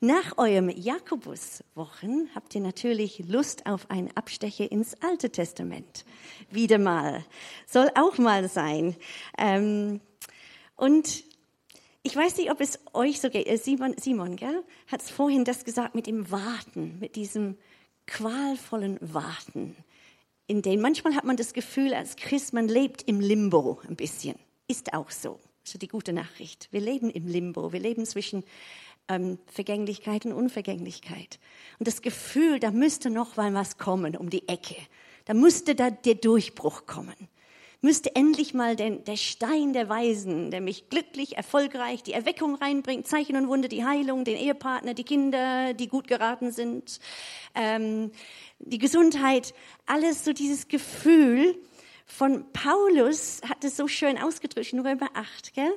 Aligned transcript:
Nach 0.00 0.38
eurem 0.38 0.68
Jakobuswochen 0.68 2.30
habt 2.32 2.54
ihr 2.54 2.60
natürlich 2.60 3.18
Lust 3.26 3.66
auf 3.66 3.90
einen 3.90 4.16
Abstecher 4.16 4.70
ins 4.70 4.94
Alte 5.02 5.30
Testament. 5.30 6.04
Wieder 6.52 6.78
mal. 6.78 7.24
Soll 7.66 7.90
auch 7.96 8.16
mal 8.16 8.48
sein. 8.48 8.94
Ähm, 9.36 10.00
und 10.76 11.24
ich 12.04 12.14
weiß 12.14 12.36
nicht, 12.36 12.52
ob 12.52 12.60
es 12.60 12.78
euch 12.92 13.20
so 13.20 13.28
geht. 13.28 13.48
Äh, 13.48 13.56
Simon, 13.56 13.96
Simon 13.98 14.36
gell, 14.36 14.62
hat 14.86 15.02
es 15.02 15.10
vorhin 15.10 15.44
das 15.44 15.64
gesagt 15.64 15.96
mit 15.96 16.06
dem 16.06 16.30
Warten, 16.30 17.00
mit 17.00 17.16
diesem 17.16 17.58
qualvollen 18.06 18.98
Warten. 19.00 19.74
In 20.46 20.62
dem 20.62 20.80
manchmal 20.80 21.16
hat 21.16 21.24
man 21.24 21.36
das 21.36 21.54
Gefühl, 21.54 21.92
als 21.92 22.14
Christ, 22.14 22.52
man 22.52 22.68
lebt 22.68 23.02
im 23.02 23.18
Limbo 23.18 23.80
ein 23.88 23.96
bisschen. 23.96 24.36
Ist 24.68 24.94
auch 24.94 25.10
so. 25.10 25.40
Ist 25.64 25.82
die 25.82 25.88
gute 25.88 26.12
Nachricht. 26.14 26.68
Wir 26.70 26.80
leben 26.80 27.10
im 27.10 27.26
Limbo. 27.26 27.72
Wir 27.72 27.80
leben 27.80 28.06
zwischen 28.06 28.44
ähm, 29.08 29.38
Vergänglichkeit 29.46 30.26
und 30.26 30.32
Unvergänglichkeit. 30.32 31.38
Und 31.78 31.88
das 31.88 32.02
Gefühl, 32.02 32.60
da 32.60 32.70
müsste 32.70 33.10
noch 33.10 33.36
mal 33.36 33.52
was 33.54 33.78
kommen 33.78 34.16
um 34.16 34.30
die 34.30 34.48
Ecke. 34.48 34.76
Da 35.24 35.34
müsste 35.34 35.74
da 35.74 35.90
der 35.90 36.14
Durchbruch 36.14 36.86
kommen. 36.86 37.14
Müsste 37.80 38.16
endlich 38.16 38.54
mal 38.54 38.74
den, 38.74 39.04
der 39.04 39.16
Stein 39.16 39.72
der 39.72 39.88
Weisen, 39.88 40.50
der 40.50 40.60
mich 40.60 40.88
glücklich, 40.88 41.36
erfolgreich, 41.36 42.02
die 42.02 42.12
Erweckung 42.12 42.56
reinbringt, 42.56 43.06
Zeichen 43.06 43.36
und 43.36 43.46
Wunder, 43.46 43.68
die 43.68 43.84
Heilung, 43.84 44.24
den 44.24 44.36
Ehepartner, 44.36 44.94
die 44.94 45.04
Kinder, 45.04 45.74
die 45.74 45.86
gut 45.86 46.08
geraten 46.08 46.50
sind, 46.50 46.98
ähm, 47.54 48.10
die 48.58 48.78
Gesundheit, 48.78 49.54
alles 49.86 50.24
so 50.24 50.32
dieses 50.32 50.66
Gefühl 50.66 51.56
von 52.04 52.50
Paulus 52.52 53.42
hat 53.48 53.62
es 53.62 53.76
so 53.76 53.86
schön 53.86 54.18
ausgedrückt 54.18 54.72
in 54.72 54.80
Römer 54.80 55.10
8, 55.14 55.54
gell? 55.54 55.72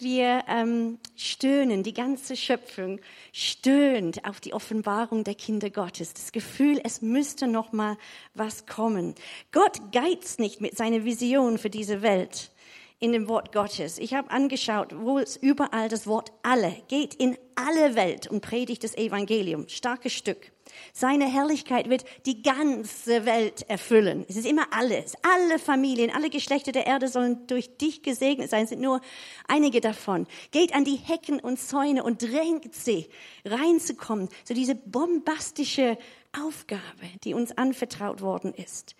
Wir 0.00 0.44
ähm, 0.46 1.00
stöhnen, 1.16 1.82
die 1.82 1.92
ganze 1.92 2.36
Schöpfung 2.36 3.00
stöhnt 3.32 4.24
auf 4.24 4.38
die 4.38 4.54
Offenbarung 4.54 5.24
der 5.24 5.34
Kinder 5.34 5.70
Gottes. 5.70 6.14
Das 6.14 6.30
Gefühl, 6.30 6.80
es 6.84 7.02
müsste 7.02 7.48
noch 7.48 7.72
mal 7.72 7.98
was 8.32 8.66
kommen. 8.66 9.16
Gott 9.50 9.90
geizt 9.90 10.38
nicht 10.38 10.60
mit 10.60 10.76
seiner 10.76 11.04
Vision 11.04 11.58
für 11.58 11.68
diese 11.68 12.00
Welt 12.00 12.52
in 13.00 13.10
dem 13.10 13.26
Wort 13.26 13.52
Gottes. 13.52 13.98
Ich 13.98 14.14
habe 14.14 14.30
angeschaut, 14.30 14.94
wo 14.96 15.18
es 15.18 15.36
überall 15.36 15.88
das 15.88 16.06
Wort 16.06 16.30
alle 16.44 16.76
geht 16.86 17.14
in 17.14 17.36
alle 17.56 17.96
Welt 17.96 18.28
und 18.28 18.40
predigt 18.40 18.84
das 18.84 18.96
Evangelium. 18.96 19.68
Starkes 19.68 20.12
Stück. 20.12 20.52
Seine 20.92 21.26
Herrlichkeit 21.26 21.88
wird 21.88 22.04
die 22.26 22.42
ganze 22.42 23.24
Welt 23.26 23.68
erfüllen. 23.68 24.24
Es 24.28 24.36
ist 24.36 24.46
immer 24.46 24.66
alles. 24.72 25.14
Alle 25.22 25.58
Familien, 25.58 26.10
alle 26.14 26.30
Geschlechter 26.30 26.72
der 26.72 26.86
Erde 26.86 27.08
sollen 27.08 27.46
durch 27.46 27.76
dich 27.76 28.02
gesegnet 28.02 28.50
sein. 28.50 28.64
Es 28.64 28.70
sind 28.70 28.80
nur 28.80 29.00
einige 29.46 29.80
davon. 29.80 30.26
Geht 30.50 30.74
an 30.74 30.84
die 30.84 30.96
Hecken 30.96 31.40
und 31.40 31.58
Zäune 31.58 32.02
und 32.02 32.22
drängt 32.22 32.74
sie, 32.74 33.08
reinzukommen. 33.44 34.28
So 34.44 34.54
diese 34.54 34.74
bombastische 34.74 35.98
Aufgabe, 36.32 36.82
die 37.24 37.34
uns 37.34 37.56
anvertraut 37.56 38.20
worden 38.20 38.52
ist. 38.54 38.94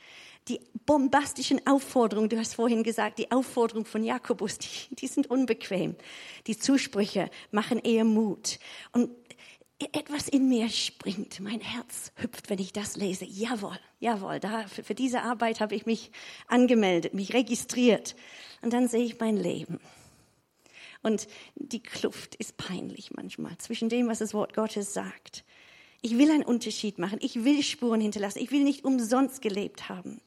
Die 0.48 0.60
bombastischen 0.86 1.66
Aufforderungen, 1.66 2.30
du 2.30 2.38
hast 2.38 2.54
vorhin 2.54 2.82
gesagt, 2.82 3.18
die 3.18 3.30
Aufforderung 3.30 3.84
von 3.84 4.02
Jakobus, 4.02 4.56
die, 4.56 4.94
die 4.94 5.06
sind 5.06 5.28
unbequem. 5.30 5.94
Die 6.46 6.56
Zusprüche 6.56 7.28
machen 7.50 7.78
eher 7.80 8.04
Mut. 8.04 8.58
Und 8.92 9.10
etwas 9.78 10.28
in 10.28 10.48
mir 10.48 10.68
springt, 10.68 11.38
mein 11.40 11.60
Herz 11.60 12.12
hüpft, 12.16 12.50
wenn 12.50 12.58
ich 12.58 12.72
das 12.72 12.96
lese. 12.96 13.24
Jawohl, 13.24 13.78
jawohl, 14.00 14.40
da, 14.40 14.66
für, 14.66 14.82
für 14.82 14.94
diese 14.94 15.22
Arbeit 15.22 15.60
habe 15.60 15.74
ich 15.74 15.86
mich 15.86 16.10
angemeldet, 16.48 17.14
mich 17.14 17.32
registriert. 17.32 18.16
Und 18.60 18.72
dann 18.72 18.88
sehe 18.88 19.04
ich 19.04 19.20
mein 19.20 19.36
Leben. 19.36 19.78
Und 21.02 21.28
die 21.54 21.82
Kluft 21.82 22.34
ist 22.34 22.56
peinlich 22.56 23.12
manchmal 23.12 23.56
zwischen 23.58 23.88
dem, 23.88 24.08
was 24.08 24.18
das 24.18 24.34
Wort 24.34 24.54
Gottes 24.54 24.92
sagt. 24.94 25.44
Ich 26.00 26.18
will 26.18 26.30
einen 26.30 26.44
Unterschied 26.44 26.98
machen. 26.98 27.18
Ich 27.22 27.44
will 27.44 27.62
Spuren 27.62 28.00
hinterlassen. 28.00 28.40
Ich 28.40 28.50
will 28.50 28.64
nicht 28.64 28.84
umsonst 28.84 29.42
gelebt 29.42 29.88
haben. 29.88 30.20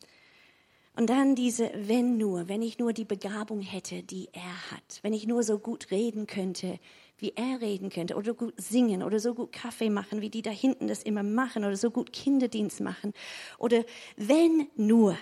Und 0.96 1.10
dann 1.10 1.36
diese, 1.36 1.72
wenn 1.76 2.18
nur, 2.18 2.50
wenn 2.50 2.62
ich 2.62 2.78
nur 2.78 2.94
die 2.94 3.06
Begabung 3.06 3.62
hätte, 3.62 4.04
die 4.04 4.30
er 4.34 4.72
hat, 4.72 5.00
wenn 5.02 5.14
ich 5.14 5.26
nur 5.26 5.44
so 5.44 5.60
gut 5.60 5.92
reden 5.92 6.28
könnte, 6.28 6.80
wie 7.22 7.34
er 7.36 7.62
reden 7.62 7.90
könnte, 7.90 8.16
oder 8.16 8.34
gut 8.34 8.54
singen, 8.58 9.04
oder 9.04 9.20
so 9.20 9.34
gut 9.34 9.52
Kaffee 9.52 9.90
machen, 9.90 10.22
wie 10.22 10.30
die 10.30 10.42
da 10.42 10.50
hinten 10.50 10.88
das 10.88 11.04
immer 11.04 11.24
machen, 11.24 11.64
oder 11.64 11.78
so 11.78 11.92
gut 11.92 12.12
Kinderdienst 12.12 12.82
machen, 12.82 13.14
oder 13.58 13.86
wenn 14.18 14.68
nur, 14.76 15.16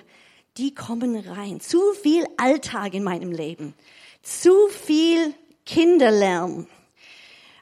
die 0.57 0.73
kommen 0.73 1.15
rein. 1.15 1.59
Zu 1.59 1.79
viel 2.01 2.25
Alltag 2.37 2.93
in 2.93 3.03
meinem 3.03 3.31
Leben, 3.31 3.73
zu 4.21 4.67
viel 4.69 5.33
Kinderlärm 5.65 6.67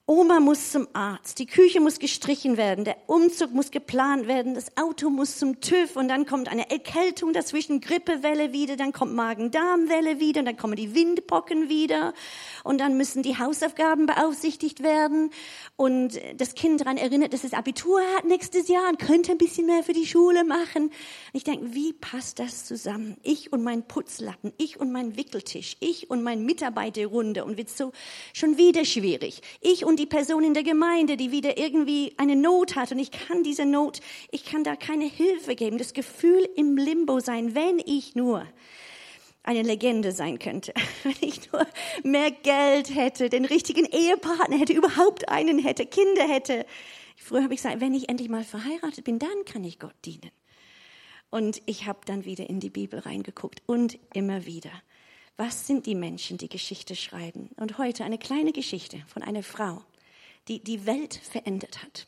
Oma 0.09 0.39
muss 0.39 0.71
zum 0.71 0.87
Arzt, 0.93 1.37
die 1.37 1.45
Küche 1.45 1.81
muss 1.81 1.99
gestrichen 1.99 2.55
werden, 2.55 2.85
der 2.85 2.95
Umzug 3.07 3.51
muss 3.51 3.71
geplant 3.71 4.25
werden, 4.25 4.53
das 4.53 4.77
Auto 4.77 5.09
muss 5.09 5.37
zum 5.37 5.59
TÜV 5.59 5.97
und 5.97 6.07
dann 6.07 6.25
kommt 6.25 6.47
eine 6.47 6.71
Erkältung 6.71 7.33
dazwischen, 7.33 7.81
Grippewelle 7.81 8.53
wieder, 8.53 8.77
dann 8.77 8.93
kommt 8.93 9.13
Magen-Darm-Welle 9.13 10.21
wieder 10.21 10.39
und 10.39 10.45
dann 10.45 10.55
kommen 10.55 10.77
die 10.77 10.95
Windpocken 10.95 11.67
wieder 11.67 12.13
und 12.63 12.79
dann 12.79 12.95
müssen 12.95 13.21
die 13.21 13.37
Hausaufgaben 13.37 14.05
beaufsichtigt 14.05 14.81
werden 14.81 15.29
und 15.75 16.17
das 16.37 16.55
Kind 16.55 16.79
daran 16.79 16.95
erinnert, 16.95 17.33
dass 17.33 17.43
es 17.43 17.51
Abitur 17.51 17.99
hat 18.15 18.23
nächstes 18.23 18.69
Jahr 18.69 18.87
und 18.87 18.99
könnte 18.99 19.33
ein 19.33 19.37
bisschen 19.37 19.65
mehr 19.65 19.83
für 19.83 19.91
die 19.91 20.07
Schule 20.07 20.45
machen. 20.45 20.83
Und 20.83 20.93
ich 21.33 21.43
denke, 21.43 21.73
wie 21.73 21.91
passt 21.91 22.39
das 22.39 22.63
zusammen? 22.63 23.17
Ich 23.23 23.51
und 23.51 23.61
mein 23.61 23.85
Putzlappen, 23.85 24.53
ich 24.57 24.79
und 24.79 24.89
mein 24.93 25.17
Wickeltisch, 25.17 25.75
ich 25.81 26.09
und 26.09 26.23
mein 26.23 26.45
Mitarbeiterrunde 26.45 27.43
und 27.43 27.57
wird 27.57 27.69
so 27.69 27.91
schon 28.33 28.57
wieder 28.57 28.85
schwierig. 28.85 29.41
Ich 29.59 29.83
und 29.83 29.96
die 29.97 30.05
Person 30.05 30.43
in 30.43 30.53
der 30.53 30.63
Gemeinde, 30.63 31.17
die 31.17 31.31
wieder 31.31 31.57
irgendwie 31.57 32.13
eine 32.17 32.35
Not 32.35 32.75
hat 32.75 32.91
und 32.91 32.99
ich 32.99 33.11
kann 33.11 33.43
diese 33.43 33.65
Not, 33.65 33.99
ich 34.31 34.45
kann 34.45 34.63
da 34.63 34.75
keine 34.75 35.05
Hilfe 35.05 35.55
geben. 35.55 35.77
Das 35.77 35.93
Gefühl 35.93 36.47
im 36.55 36.77
Limbo 36.77 37.19
sein, 37.19 37.55
wenn 37.55 37.79
ich 37.85 38.15
nur 38.15 38.45
eine 39.43 39.61
Legende 39.61 40.11
sein 40.11 40.39
könnte, 40.39 40.73
wenn 41.03 41.15
ich 41.21 41.51
nur 41.51 41.65
mehr 42.03 42.31
Geld 42.31 42.93
hätte, 42.93 43.29
den 43.29 43.45
richtigen 43.45 43.85
Ehepartner 43.85 44.57
hätte, 44.57 44.73
überhaupt 44.73 45.29
einen 45.29 45.59
hätte, 45.59 45.85
Kinder 45.85 46.27
hätte. 46.27 46.65
Früher 47.15 47.43
habe 47.43 47.53
ich 47.53 47.61
gesagt, 47.61 47.81
wenn 47.81 47.93
ich 47.93 48.09
endlich 48.09 48.29
mal 48.29 48.43
verheiratet 48.43 49.03
bin, 49.03 49.19
dann 49.19 49.45
kann 49.45 49.63
ich 49.63 49.79
Gott 49.79 49.95
dienen. 50.05 50.31
Und 51.29 51.61
ich 51.65 51.85
habe 51.85 51.99
dann 52.05 52.25
wieder 52.25 52.49
in 52.49 52.59
die 52.59 52.69
Bibel 52.69 52.99
reingeguckt 52.99 53.61
und 53.65 53.99
immer 54.13 54.45
wieder. 54.45 54.71
Was 55.37 55.67
sind 55.67 55.85
die 55.85 55.93
Menschen, 55.93 56.39
die 56.39 56.49
Geschichte 56.49 56.95
schreiben? 56.95 57.51
Und 57.57 57.77
heute 57.77 58.03
eine 58.03 58.17
kleine 58.17 58.51
Geschichte 58.51 59.03
von 59.07 59.21
einer 59.21 59.43
Frau, 59.43 59.83
die 60.47 60.59
die 60.59 60.87
Welt 60.87 61.13
verändert 61.13 61.83
hat. 61.83 62.07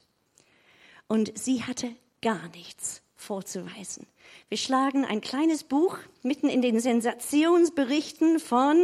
Und 1.08 1.38
sie 1.38 1.64
hatte 1.64 1.92
gar 2.24 2.50
nichts 2.50 3.04
vorzuweisen. 3.16 4.08
Wir 4.48 4.58
schlagen 4.58 5.06
ein 5.06 5.22
kleines 5.22 5.64
Buch 5.64 6.00
mitten 6.24 6.50
in 6.50 6.64
den 6.64 6.80
Sensationsberichten 6.80 8.40
von 8.40 8.78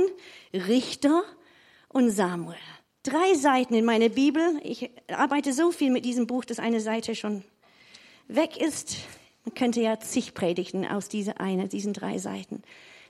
Richter 0.54 1.24
und 1.90 2.12
Samuel. 2.12 2.58
Drei 3.02 3.34
Seiten 3.34 3.74
in 3.74 3.86
meiner 3.86 4.10
Bibel. 4.10 4.60
Ich 4.64 4.92
arbeite 5.08 5.54
so 5.54 5.72
viel 5.72 5.90
mit 5.90 6.06
diesem 6.06 6.28
Buch, 6.28 6.46
dass 6.46 6.60
eine 6.60 6.82
Seite 6.82 7.16
schon 7.16 7.44
weg 8.28 8.58
ist. 8.58 8.98
Man 9.44 9.56
könnte 9.56 9.82
ja 9.82 10.00
zig 10.00 10.36
Predigten 10.36 10.86
aus 10.86 11.10
dieser 11.10 11.40
eine, 11.40 11.68
diesen 11.68 11.94
drei 11.94 12.20
Seiten. 12.20 12.62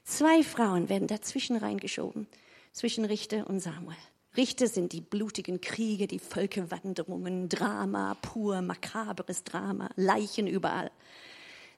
Zwei 0.06 0.44
Frauen 0.44 0.88
werden 0.88 1.08
dazwischen 1.08 1.58
reingeschoben, 1.58 2.28
zwischen 2.72 3.06
Richter 3.06 3.50
und 3.50 3.60
Samuel. 3.60 3.98
Richter 4.38 4.68
sind 4.68 4.94
die 4.94 5.02
blutigen 5.02 5.62
Kriege, 5.62 6.06
die 6.06 6.20
Völkerwanderungen, 6.20 7.50
Drama, 7.50 8.16
pur 8.22 8.62
makabres 8.62 9.44
Drama, 9.44 9.90
Leichen 9.96 10.46
überall. 10.46 10.92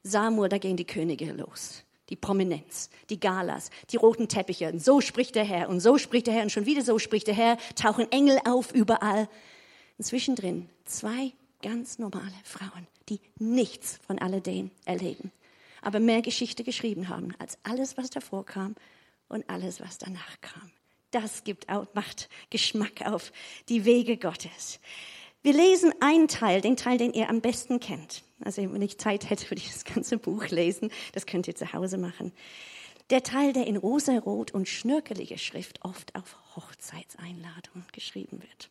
Samuel, 0.04 0.50
da 0.50 0.58
gehen 0.58 0.76
die 0.76 0.86
Könige 0.86 1.32
los. 1.32 1.84
Die 2.10 2.18
Prominenz, 2.18 2.90
die 3.10 3.20
Galas, 3.20 3.70
die 3.92 3.98
roten 3.98 4.28
Teppiche. 4.28 4.72
Und 4.74 4.84
so 4.84 5.00
spricht 5.00 5.36
der 5.36 5.46
Herr 5.46 5.70
und 5.70 5.80
so 5.80 5.98
spricht 5.98 6.28
der 6.28 6.34
Herr 6.34 6.44
und 6.44 6.52
schon 6.52 6.66
wieder 6.66 6.82
so 6.82 7.00
spricht 7.00 7.28
der 7.28 7.34
Herr. 7.34 7.58
Tauchen 7.76 8.12
Engel 8.12 8.40
auf 8.46 8.74
überall. 8.74 9.30
Und 9.98 10.04
zwischendrin 10.04 10.70
zwei 10.84 11.32
ganz 11.62 11.98
normale 11.98 12.34
Frauen, 12.44 12.88
die 13.08 13.22
nichts 13.40 14.00
von 14.06 14.20
alledem 14.20 14.72
erleben 14.84 15.32
aber 15.82 16.00
mehr 16.00 16.22
Geschichte 16.22 16.64
geschrieben 16.64 17.10
haben 17.10 17.34
als 17.40 17.58
alles, 17.64 17.98
was 17.98 18.10
davor 18.10 18.46
kam 18.46 18.76
und 19.28 19.50
alles, 19.50 19.82
was 19.82 19.98
danach 19.98 20.42
kam. 20.42 20.72
Das 21.12 21.44
gibt 21.44 21.70
auch, 21.70 21.88
macht 21.94 22.30
Geschmack 22.50 23.06
auf 23.06 23.32
die 23.70 23.86
Wege 23.86 24.18
Gottes. 24.18 24.80
Wir 25.42 25.54
lesen 25.54 25.94
einen 26.02 26.28
Teil, 26.28 26.62
den 26.62 26.76
Teil, 26.76 26.98
den 26.98 27.14
ihr 27.14 27.30
am 27.30 27.42
besten 27.42 27.80
kennt. 27.80 28.24
Also 28.44 28.62
wenn 28.62 28.82
ich 28.82 28.98
Zeit 28.98 29.30
hätte, 29.30 29.50
würde 29.50 29.62
ich 29.62 29.72
das 29.72 29.86
ganze 29.86 30.18
Buch 30.18 30.48
lesen. 30.50 30.92
Das 31.14 31.26
könnt 31.26 31.48
ihr 31.48 31.56
zu 31.56 31.72
Hause 31.74 31.98
machen. 31.98 32.34
Der 33.10 33.24
Teil, 33.24 33.54
der 33.54 33.68
in 33.68 33.78
rosarot 33.78 34.52
und 34.52 34.68
schnörkelige 34.68 35.38
Schrift 35.38 35.84
oft 35.86 36.14
auf 36.16 36.36
Hochzeitseinladungen 36.56 37.88
geschrieben 37.94 38.42
wird. 38.42 38.70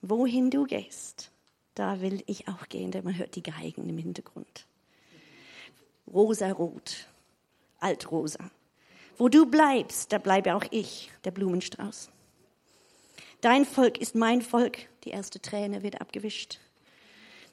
Wohin 0.00 0.50
du 0.50 0.64
gehst, 0.64 1.32
da 1.74 2.00
will 2.00 2.22
ich 2.26 2.46
auch 2.46 2.68
gehen, 2.68 2.92
denn 2.92 3.04
man 3.04 3.18
hört 3.18 3.34
die 3.34 3.42
Geigen 3.42 3.88
im 3.88 3.98
Hintergrund 3.98 4.66
rosarot, 6.12 7.06
altrosa. 7.80 8.50
Wo 9.16 9.28
du 9.28 9.46
bleibst, 9.46 10.12
da 10.12 10.18
bleibe 10.18 10.54
auch 10.54 10.64
ich, 10.70 11.10
der 11.24 11.30
Blumenstrauß. 11.30 12.10
Dein 13.40 13.64
Volk 13.64 13.98
ist 13.98 14.14
mein 14.14 14.40
Volk. 14.42 14.88
Die 15.04 15.10
erste 15.10 15.40
Träne 15.40 15.82
wird 15.82 16.00
abgewischt. 16.00 16.60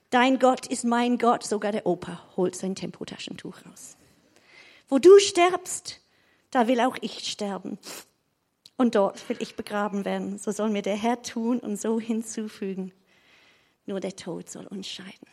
Dein 0.10 0.40
Gott 0.40 0.68
ist 0.68 0.84
mein 0.84 1.18
Gott. 1.18 1.44
Sogar 1.44 1.72
der 1.72 1.86
Opa 1.86 2.22
holt 2.38 2.56
sein 2.56 2.76
Tempotaschentuch 2.76 3.66
raus. 3.66 3.98
Wo 4.88 5.00
du 5.00 5.20
stirbst, 5.20 6.02
da 6.52 6.68
will 6.68 6.80
auch 6.80 6.98
ich 7.02 7.28
sterben. 7.30 7.78
Und 8.78 8.96
dort 8.96 9.28
will 9.30 9.38
ich 9.40 9.56
begraben 9.56 10.06
werden. 10.06 10.38
So 10.38 10.52
soll 10.52 10.70
mir 10.70 10.82
der 10.82 10.96
Herr 10.96 11.22
tun 11.22 11.60
und 11.60 11.80
so 11.80 12.00
hinzufügen. 12.00 12.92
Nur 13.86 14.00
der 14.00 14.16
Tod 14.16 14.50
soll 14.50 14.68
uns 14.68 14.88
scheiden. 14.88 15.28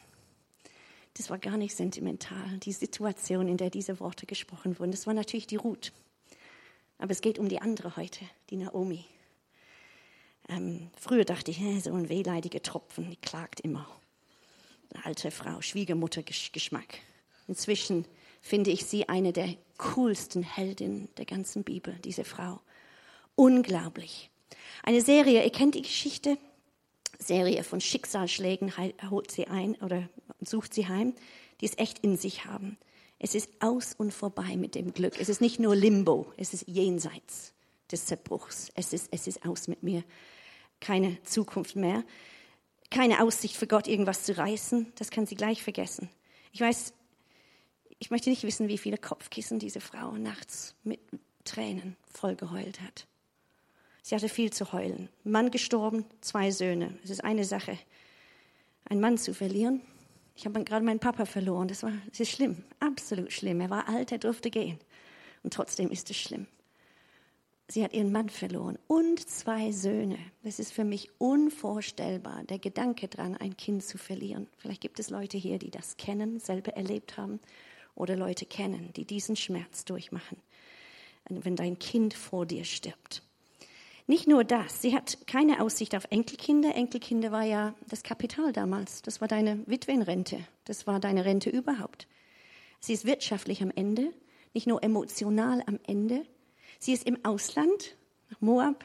Das 1.16 1.30
war 1.30 1.38
gar 1.38 1.56
nicht 1.56 1.74
sentimental, 1.74 2.58
die 2.58 2.72
Situation, 2.72 3.48
in 3.48 3.56
der 3.56 3.70
diese 3.70 4.00
Worte 4.00 4.26
gesprochen 4.26 4.78
wurden. 4.78 4.90
Das 4.90 5.06
war 5.06 5.14
natürlich 5.14 5.46
die 5.46 5.56
Ruth. 5.56 5.92
Aber 6.98 7.10
es 7.10 7.22
geht 7.22 7.38
um 7.38 7.48
die 7.48 7.60
andere 7.60 7.96
heute, 7.96 8.20
die 8.50 8.56
Naomi. 8.56 9.04
Ähm, 10.48 10.90
früher 10.98 11.24
dachte 11.24 11.50
ich, 11.50 11.58
so 11.82 11.92
ein 11.92 12.10
wehleidiger 12.10 12.62
Tropfen, 12.62 13.10
die 13.10 13.16
klagt 13.16 13.60
immer. 13.60 13.88
Eine 14.92 15.06
alte 15.06 15.30
Frau, 15.30 15.62
Schwiegermutter-Geschmack. 15.62 16.98
Inzwischen 17.48 18.04
finde 18.42 18.70
ich 18.70 18.84
sie 18.84 19.08
eine 19.08 19.32
der 19.32 19.56
coolsten 19.78 20.42
Heldinnen 20.42 21.08
der 21.16 21.24
ganzen 21.24 21.64
Bibel, 21.64 21.94
diese 22.04 22.24
Frau. 22.24 22.60
Unglaublich. 23.34 24.30
Eine 24.82 25.00
Serie, 25.00 25.44
ihr 25.44 25.50
kennt 25.50 25.74
die 25.74 25.82
Geschichte, 25.82 26.36
Serie 27.18 27.64
von 27.64 27.80
Schicksalsschlägen 27.80 28.72
holt 29.10 29.30
sie 29.30 29.46
ein 29.46 29.74
oder 29.76 30.08
sucht 30.40 30.74
sie 30.74 30.88
heim, 30.88 31.14
die 31.60 31.66
es 31.66 31.78
echt 31.78 32.00
in 32.00 32.16
sich 32.16 32.44
haben. 32.44 32.78
Es 33.18 33.34
ist 33.34 33.48
aus 33.60 33.94
und 33.94 34.12
vorbei 34.12 34.56
mit 34.56 34.74
dem 34.74 34.92
Glück. 34.92 35.18
Es 35.18 35.28
ist 35.28 35.40
nicht 35.40 35.58
nur 35.58 35.74
Limbo, 35.74 36.32
es 36.36 36.52
ist 36.52 36.68
jenseits 36.68 37.54
des 37.90 38.06
Zerbruchs. 38.06 38.70
Es 38.74 38.92
ist, 38.92 39.08
es 39.10 39.26
ist 39.26 39.46
aus 39.46 39.68
mit 39.68 39.82
mir. 39.82 40.04
Keine 40.80 41.22
Zukunft 41.22 41.76
mehr. 41.76 42.04
Keine 42.90 43.22
Aussicht 43.22 43.56
für 43.56 43.66
Gott, 43.66 43.88
irgendwas 43.88 44.24
zu 44.24 44.36
reißen. 44.36 44.92
Das 44.96 45.10
kann 45.10 45.26
sie 45.26 45.34
gleich 45.34 45.62
vergessen. 45.62 46.10
Ich 46.52 46.60
weiß, 46.60 46.92
ich 47.98 48.10
möchte 48.10 48.30
nicht 48.30 48.42
wissen, 48.42 48.68
wie 48.68 48.78
viele 48.78 48.98
Kopfkissen 48.98 49.58
diese 49.58 49.80
Frau 49.80 50.12
nachts 50.12 50.74
mit 50.84 51.00
Tränen 51.44 51.96
vollgeheult 52.12 52.80
hat. 52.80 53.06
Sie 54.06 54.14
hatte 54.14 54.28
viel 54.28 54.52
zu 54.52 54.72
heulen. 54.72 55.08
Mann 55.24 55.50
gestorben, 55.50 56.04
zwei 56.20 56.52
Söhne. 56.52 56.96
Es 57.02 57.10
ist 57.10 57.24
eine 57.24 57.44
Sache, 57.44 57.76
einen 58.84 59.00
Mann 59.00 59.18
zu 59.18 59.34
verlieren. 59.34 59.80
Ich 60.36 60.46
habe 60.46 60.62
gerade 60.62 60.84
meinen 60.84 61.00
Papa 61.00 61.24
verloren. 61.24 61.66
Das, 61.66 61.82
war, 61.82 61.90
das 62.10 62.20
ist 62.20 62.30
schlimm, 62.30 62.62
absolut 62.78 63.32
schlimm. 63.32 63.60
Er 63.60 63.68
war 63.68 63.88
alt, 63.88 64.12
er 64.12 64.18
durfte 64.18 64.48
gehen. 64.48 64.78
Und 65.42 65.54
trotzdem 65.54 65.90
ist 65.90 66.08
es 66.08 66.18
schlimm. 66.18 66.46
Sie 67.66 67.82
hat 67.82 67.94
ihren 67.94 68.12
Mann 68.12 68.28
verloren 68.28 68.78
und 68.86 69.28
zwei 69.28 69.72
Söhne. 69.72 70.18
Das 70.44 70.60
ist 70.60 70.72
für 70.72 70.84
mich 70.84 71.10
unvorstellbar, 71.18 72.44
der 72.44 72.60
Gedanke 72.60 73.08
dran, 73.08 73.36
ein 73.36 73.56
Kind 73.56 73.82
zu 73.82 73.98
verlieren. 73.98 74.46
Vielleicht 74.56 74.82
gibt 74.82 75.00
es 75.00 75.10
Leute 75.10 75.36
hier, 75.36 75.58
die 75.58 75.72
das 75.72 75.96
kennen, 75.96 76.38
selber 76.38 76.76
erlebt 76.76 77.16
haben 77.16 77.40
oder 77.96 78.14
Leute 78.14 78.46
kennen, 78.46 78.92
die 78.94 79.04
diesen 79.04 79.34
Schmerz 79.34 79.84
durchmachen, 79.84 80.36
wenn 81.28 81.56
dein 81.56 81.80
Kind 81.80 82.14
vor 82.14 82.46
dir 82.46 82.62
stirbt. 82.62 83.25
Nicht 84.08 84.28
nur 84.28 84.44
das, 84.44 84.82
sie 84.82 84.94
hat 84.94 85.26
keine 85.26 85.60
Aussicht 85.60 85.96
auf 85.96 86.06
Enkelkinder. 86.10 86.76
Enkelkinder 86.76 87.32
war 87.32 87.42
ja 87.42 87.74
das 87.88 88.04
Kapital 88.04 88.52
damals. 88.52 89.02
Das 89.02 89.20
war 89.20 89.26
deine 89.26 89.66
Witwenrente. 89.66 90.38
Das 90.64 90.86
war 90.86 91.00
deine 91.00 91.24
Rente 91.24 91.50
überhaupt. 91.50 92.06
Sie 92.78 92.92
ist 92.92 93.04
wirtschaftlich 93.04 93.62
am 93.62 93.72
Ende, 93.74 94.12
nicht 94.54 94.68
nur 94.68 94.82
emotional 94.84 95.62
am 95.66 95.80
Ende. 95.86 96.24
Sie 96.78 96.92
ist 96.92 97.04
im 97.04 97.24
Ausland, 97.24 97.96
nach 98.30 98.40
Moab. 98.40 98.84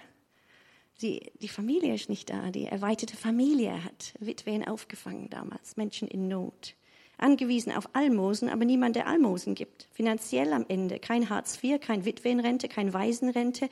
Sie, 0.96 1.32
die 1.40 1.50
Familie 1.50 1.94
ist 1.94 2.10
nicht 2.10 2.32
da. 2.32 2.50
Die 2.50 2.66
erweiterte 2.66 3.16
Familie 3.16 3.84
hat 3.84 4.16
Witwen 4.20 4.68
aufgefangen 4.68 5.30
damals, 5.30 5.78
Menschen 5.78 6.08
in 6.08 6.28
Not 6.28 6.76
angewiesen 7.22 7.72
auf 7.72 7.90
Almosen, 7.94 8.50
aber 8.50 8.66
niemand, 8.66 8.96
der 8.96 9.08
Almosen 9.08 9.56
gibt. 9.56 9.88
Finanziell 9.92 10.54
am 10.54 10.66
Ende 10.68 11.00
kein 11.00 11.30
Hartz 11.30 11.62
IV, 11.62 11.80
kein 11.80 12.06
Witwenrente, 12.06 12.68
kein 12.68 12.94
Waisenrente. 12.94 13.70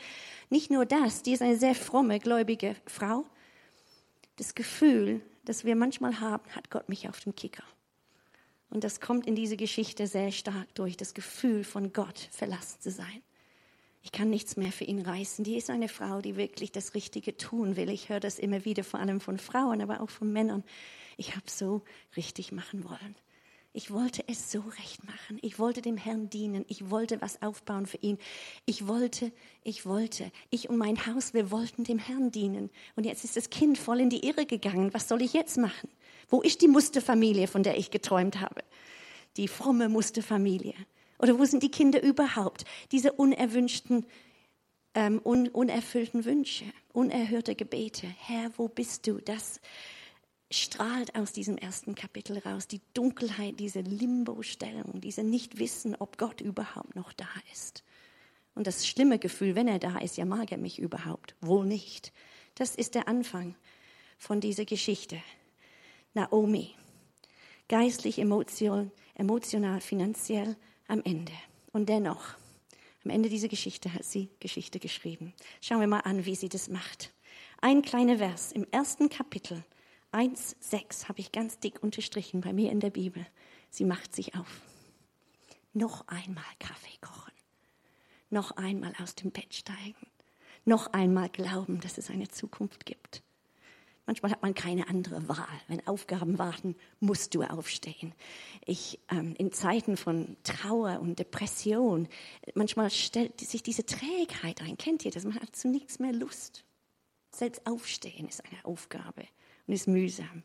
Nicht 0.50 0.72
nur 0.72 0.86
das, 0.86 1.22
die 1.24 1.34
ist 1.34 1.42
eine 1.42 1.58
sehr 1.58 1.76
fromme, 1.76 2.20
gläubige 2.20 2.76
Frau. 2.86 3.26
Das 4.38 4.56
Gefühl, 4.56 5.22
das 5.46 5.66
wir 5.66 5.76
manchmal 5.76 6.20
haben, 6.20 6.50
hat 6.56 6.70
Gott 6.70 6.90
mich 6.90 7.10
auf 7.10 7.20
dem 7.22 7.36
Kicker. 7.36 7.64
Und 8.70 8.84
das 8.84 9.02
kommt 9.02 9.26
in 9.26 9.36
diese 9.36 9.58
Geschichte 9.58 10.08
sehr 10.08 10.32
stark 10.32 10.74
durch, 10.76 10.96
das 10.96 11.14
Gefühl 11.14 11.64
von 11.64 11.92
Gott 11.92 12.30
verlassen 12.32 12.80
zu 12.80 12.92
sein. 12.92 13.24
Ich 14.02 14.12
kann 14.12 14.30
nichts 14.30 14.56
mehr 14.56 14.72
für 14.72 14.86
ihn 14.86 15.02
reißen. 15.02 15.44
Die 15.44 15.58
ist 15.58 15.70
eine 15.70 15.90
Frau, 15.90 16.22
die 16.22 16.38
wirklich 16.38 16.72
das 16.72 16.94
Richtige 16.94 17.36
tun 17.36 17.76
will. 17.76 17.90
Ich 17.90 18.10
höre 18.10 18.20
das 18.20 18.40
immer 18.40 18.64
wieder, 18.64 18.84
vor 18.84 19.00
allem 19.00 19.20
von 19.20 19.38
Frauen, 19.38 19.82
aber 19.82 20.02
auch 20.02 20.10
von 20.10 20.32
Männern. 20.32 20.64
Ich 21.18 21.36
habe 21.36 21.50
so 21.50 21.82
richtig 22.16 22.52
machen 22.52 22.86
wollen. 22.86 23.16
Ich 23.80 23.92
wollte 23.92 24.26
es 24.28 24.52
so 24.52 24.60
recht 24.60 25.06
machen. 25.06 25.40
Ich 25.42 25.58
wollte 25.58 25.82
dem 25.82 25.96
Herrn 25.96 26.30
dienen. 26.30 26.66
Ich 26.68 26.90
wollte 26.90 27.22
was 27.22 27.42
aufbauen 27.42 27.86
für 27.86 27.96
ihn. 28.02 28.18
Ich 28.66 28.88
wollte, 28.88 29.32
ich 29.64 29.86
wollte. 29.86 30.34
Ich 30.50 30.70
und 30.70 30.76
mein 30.76 31.06
Haus, 31.06 31.34
wir 31.34 31.50
wollten 31.50 31.86
dem 31.86 31.98
Herrn 31.98 32.30
dienen. 32.30 32.72
Und 32.98 33.06
jetzt 33.06 33.24
ist 33.24 33.38
das 33.38 33.50
Kind 33.50 33.78
voll 33.78 34.02
in 34.02 34.10
die 34.10 34.28
Irre 34.28 34.46
gegangen. 34.46 34.94
Was 34.94 35.08
soll 35.08 35.22
ich 35.22 35.32
jetzt 35.32 35.58
machen? 35.58 35.88
Wo 36.28 36.42
ist 36.42 36.62
die 36.62 36.68
Musterfamilie, 36.68 37.48
von 37.48 37.64
der 37.64 37.78
ich 37.78 37.90
geträumt 37.90 38.42
habe? 38.42 38.66
Die 39.38 39.48
fromme 39.48 39.88
Musterfamilie. 39.88 40.76
Oder 41.18 41.40
wo 41.40 41.46
sind 41.46 41.64
die 41.64 41.72
Kinder 41.72 42.04
überhaupt? 42.04 42.66
Diese 42.92 43.14
unerwünschten, 43.14 44.06
ähm, 44.94 45.22
un 45.24 45.48
unerfüllten 45.48 46.26
Wünsche, 46.26 46.66
unerhörte 46.92 47.56
Gebete. 47.56 48.08
Herr, 48.18 48.52
wo 48.58 48.68
bist 48.68 49.08
du? 49.08 49.22
Das, 49.22 49.62
strahlt 50.52 51.16
aus 51.16 51.32
diesem 51.32 51.58
ersten 51.58 51.96
Kapitel 51.96 52.40
raus. 52.40 52.68
Die 52.68 52.82
Dunkelheit, 52.94 53.60
diese 53.60 53.82
Limbo-Stellung, 53.82 55.02
diese 55.02 55.24
Nicht-Wissen, 55.24 55.96
ob 56.00 56.18
Gott 56.18 56.42
überhaupt 56.42 56.96
noch 56.96 57.14
da 57.14 57.28
ist. 57.54 57.84
Und 58.56 58.68
das 58.68 58.88
schlimme 58.88 59.20
Gefühl, 59.20 59.56
wenn 59.56 59.68
er 59.68 59.80
da 59.80 60.00
ist, 60.00 60.18
ja 60.18 60.26
mag 60.26 60.52
er 60.52 60.58
mich 60.58 60.80
überhaupt? 60.80 61.36
Wohl 61.40 61.66
nicht. 61.66 62.12
Das 62.56 62.76
ist 62.76 62.96
der 62.96 63.08
Anfang 63.08 63.56
von 64.18 64.42
dieser 64.42 64.66
Geschichte. 64.66 65.22
Naomi, 66.14 66.76
geistlich, 67.68 68.20
emotional, 68.20 68.92
emotional, 69.14 69.80
finanziell 69.80 70.58
am 70.88 71.02
Ende. 71.04 71.32
Und 71.72 71.88
dennoch, 71.88 72.36
am 73.06 73.12
Ende 73.12 73.30
dieser 73.30 73.48
Geschichte 73.48 73.94
hat 73.94 74.04
sie 74.04 74.30
Geschichte 74.40 74.80
geschrieben. 74.80 75.34
Schauen 75.62 75.80
wir 75.80 75.88
mal 75.88 76.00
an, 76.00 76.26
wie 76.26 76.36
sie 76.36 76.50
das 76.50 76.68
macht. 76.68 77.14
Ein 77.62 77.82
kleiner 77.82 78.18
Vers 78.18 78.52
im 78.52 78.66
ersten 78.72 79.10
Kapitel 79.10 79.64
1,6 80.12 81.08
habe 81.08 81.20
ich 81.20 81.32
ganz 81.32 81.60
dick 81.60 81.84
unterstrichen 81.84 82.42
bei 82.42 82.52
mir 82.52 82.72
in 82.72 82.80
der 82.80 82.90
Bibel. 82.90 83.26
Sie 83.70 83.86
macht 83.86 84.16
sich 84.16 84.36
auf. 84.36 84.62
Noch 85.74 86.08
einmal 86.08 86.44
Kaffee 86.58 86.98
kochen. 87.00 87.34
Noch 88.32 88.52
einmal 88.52 88.94
aus 89.02 89.14
dem 89.14 89.32
Bett 89.32 89.54
steigen. 89.54 90.08
Noch 90.66 90.88
einmal 90.94 91.30
glauben, 91.30 91.80
dass 91.80 92.00
es 92.00 92.10
eine 92.10 92.28
Zukunft 92.28 92.88
gibt. 92.88 93.22
Manchmal 94.08 94.32
hat 94.32 94.42
man 94.42 94.56
keine 94.56 94.88
andere 94.88 95.28
Wahl. 95.30 95.48
Wenn 95.68 95.86
Aufgaben 95.86 96.40
warten, 96.40 96.76
musst 97.00 97.36
du 97.36 97.44
aufstehen. 97.44 98.14
Ich, 98.66 99.00
ähm, 99.12 99.36
in 99.38 99.52
Zeiten 99.52 99.96
von 99.96 100.36
Trauer 100.44 101.00
und 101.00 101.20
Depression, 101.20 102.08
manchmal 102.56 102.90
stellt 102.90 103.40
sich 103.40 103.62
diese 103.62 103.86
Trägheit 103.86 104.64
ein. 104.64 104.78
Kennt 104.78 105.06
ihr 105.06 105.12
das? 105.12 105.26
Man 105.26 105.40
hat 105.40 105.56
zu 105.56 105.68
nichts 105.68 106.00
mehr 106.00 106.14
Lust. 106.14 106.66
Selbst 107.30 107.68
aufstehen 107.68 108.28
ist 108.28 108.44
eine 108.44 108.66
Aufgabe 108.66 109.28
und 109.70 109.76
ist 109.76 109.88
mühsam. 109.88 110.44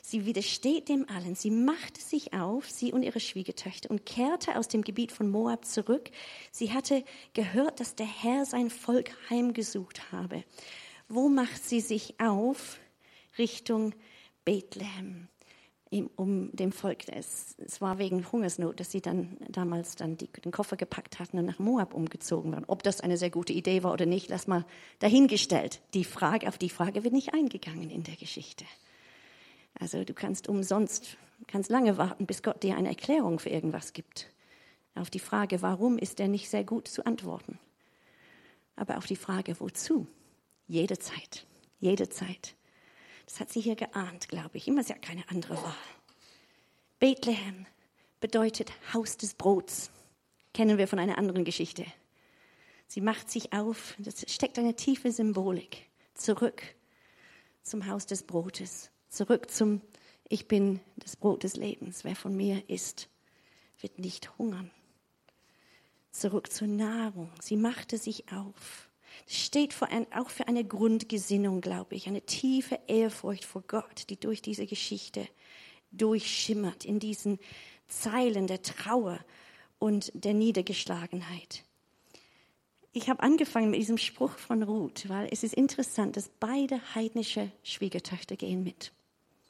Sie 0.00 0.26
widersteht 0.26 0.88
dem 0.88 1.08
allen. 1.08 1.34
Sie 1.34 1.50
machte 1.50 2.00
sich 2.00 2.34
auf, 2.34 2.70
sie 2.70 2.92
und 2.92 3.02
ihre 3.02 3.20
Schwiegertöchter, 3.20 3.90
und 3.90 4.06
kehrte 4.06 4.56
aus 4.56 4.68
dem 4.68 4.82
Gebiet 4.82 5.10
von 5.12 5.28
Moab 5.30 5.64
zurück. 5.64 6.10
Sie 6.52 6.72
hatte 6.72 7.04
gehört, 7.32 7.80
dass 7.80 7.96
der 7.96 8.06
Herr 8.06 8.44
sein 8.44 8.70
Volk 8.70 9.10
heimgesucht 9.28 10.12
habe. 10.12 10.44
Wo 11.08 11.28
macht 11.28 11.64
sie 11.64 11.80
sich 11.80 12.20
auf? 12.20 12.78
Richtung 13.38 13.94
Bethlehem 14.44 15.28
um 16.02 16.50
dem 16.54 16.72
Volk. 16.72 17.08
Es, 17.08 17.54
es, 17.58 17.80
war 17.80 17.98
wegen 17.98 18.30
Hungersnot, 18.30 18.80
dass 18.80 18.90
sie 18.90 19.00
dann 19.00 19.36
damals 19.48 19.96
dann 19.96 20.16
die, 20.16 20.28
den 20.28 20.52
Koffer 20.52 20.76
gepackt 20.76 21.18
hatten 21.18 21.38
und 21.38 21.46
nach 21.46 21.58
Moab 21.58 21.94
umgezogen 21.94 22.52
waren. 22.52 22.64
Ob 22.66 22.82
das 22.82 23.00
eine 23.00 23.16
sehr 23.16 23.30
gute 23.30 23.52
Idee 23.52 23.82
war 23.82 23.92
oder 23.92 24.06
nicht, 24.06 24.28
lass 24.28 24.46
mal 24.46 24.64
dahingestellt. 24.98 25.80
Die 25.94 26.04
Frage, 26.04 26.48
auf 26.48 26.58
die 26.58 26.70
Frage 26.70 27.04
wird 27.04 27.14
nicht 27.14 27.34
eingegangen 27.34 27.90
in 27.90 28.02
der 28.02 28.16
Geschichte. 28.16 28.64
Also 29.78 30.04
du 30.04 30.14
kannst 30.14 30.48
umsonst, 30.48 31.16
kannst 31.46 31.70
lange 31.70 31.98
warten, 31.98 32.26
bis 32.26 32.42
Gott 32.42 32.62
dir 32.62 32.76
eine 32.76 32.88
Erklärung 32.88 33.38
für 33.38 33.50
irgendwas 33.50 33.92
gibt. 33.92 34.30
Auf 34.94 35.10
die 35.10 35.18
Frage, 35.18 35.62
warum, 35.62 35.98
ist 35.98 36.20
er 36.20 36.28
nicht 36.28 36.48
sehr 36.48 36.64
gut 36.64 36.88
zu 36.88 37.04
antworten. 37.04 37.58
Aber 38.76 38.98
auf 38.98 39.06
die 39.06 39.16
Frage, 39.16 39.58
wozu? 39.58 40.06
Jede 40.66 40.98
Zeit, 40.98 41.46
jede 41.80 42.08
Zeit. 42.08 42.54
Das 43.26 43.40
hat 43.40 43.50
sie 43.50 43.60
hier 43.60 43.76
geahnt, 43.76 44.28
glaube 44.28 44.56
ich. 44.58 44.68
Immer 44.68 44.82
ist 44.82 44.90
ja 44.90 44.98
keine 44.98 45.28
andere 45.28 45.56
Wahl. 45.56 45.74
Bethlehem 46.98 47.66
bedeutet 48.20 48.72
Haus 48.92 49.16
des 49.16 49.34
Brots. 49.34 49.90
Kennen 50.52 50.78
wir 50.78 50.88
von 50.88 50.98
einer 50.98 51.18
anderen 51.18 51.44
Geschichte. 51.44 51.84
Sie 52.86 53.00
macht 53.00 53.30
sich 53.30 53.52
auf, 53.52 53.94
das 53.98 54.24
steckt 54.32 54.58
eine 54.58 54.76
tiefe 54.76 55.10
Symbolik, 55.10 55.88
zurück 56.14 56.62
zum 57.62 57.86
Haus 57.86 58.06
des 58.06 58.22
Brotes, 58.22 58.90
zurück 59.08 59.50
zum 59.50 59.80
Ich 60.28 60.48
bin 60.48 60.80
das 60.96 61.16
Brot 61.16 61.42
des 61.42 61.56
Lebens. 61.56 62.04
Wer 62.04 62.14
von 62.14 62.36
mir 62.36 62.68
isst, 62.68 63.08
wird 63.80 63.98
nicht 63.98 64.38
hungern. 64.38 64.70
Zurück 66.10 66.52
zur 66.52 66.68
Nahrung. 66.68 67.30
Sie 67.40 67.56
machte 67.56 67.98
sich 67.98 68.30
auf. 68.32 68.88
Das 69.26 69.36
steht 69.36 69.74
ein, 69.82 70.06
auch 70.12 70.30
für 70.30 70.48
eine 70.48 70.64
Grundgesinnung, 70.64 71.60
glaube 71.60 71.94
ich, 71.94 72.06
eine 72.06 72.22
tiefe 72.22 72.78
Ehrfurcht 72.86 73.44
vor 73.44 73.62
Gott, 73.66 74.10
die 74.10 74.18
durch 74.18 74.42
diese 74.42 74.66
Geschichte 74.66 75.26
durchschimmert, 75.92 76.84
in 76.84 76.98
diesen 76.98 77.38
Zeilen 77.88 78.46
der 78.46 78.62
Trauer 78.62 79.18
und 79.78 80.10
der 80.14 80.34
Niedergeschlagenheit. 80.34 81.64
Ich 82.92 83.08
habe 83.08 83.22
angefangen 83.22 83.70
mit 83.70 83.80
diesem 83.80 83.98
Spruch 83.98 84.38
von 84.38 84.62
Ruth, 84.62 85.08
weil 85.08 85.28
es 85.32 85.42
ist 85.42 85.54
interessant, 85.54 86.16
dass 86.16 86.30
beide 86.40 86.80
heidnische 86.94 87.50
Schwiegertöchter 87.62 88.36
gehen 88.36 88.62
mit. 88.62 88.92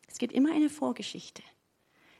Es 0.08 0.18
gibt 0.18 0.32
immer 0.32 0.52
eine 0.54 0.70
Vorgeschichte. 0.70 1.42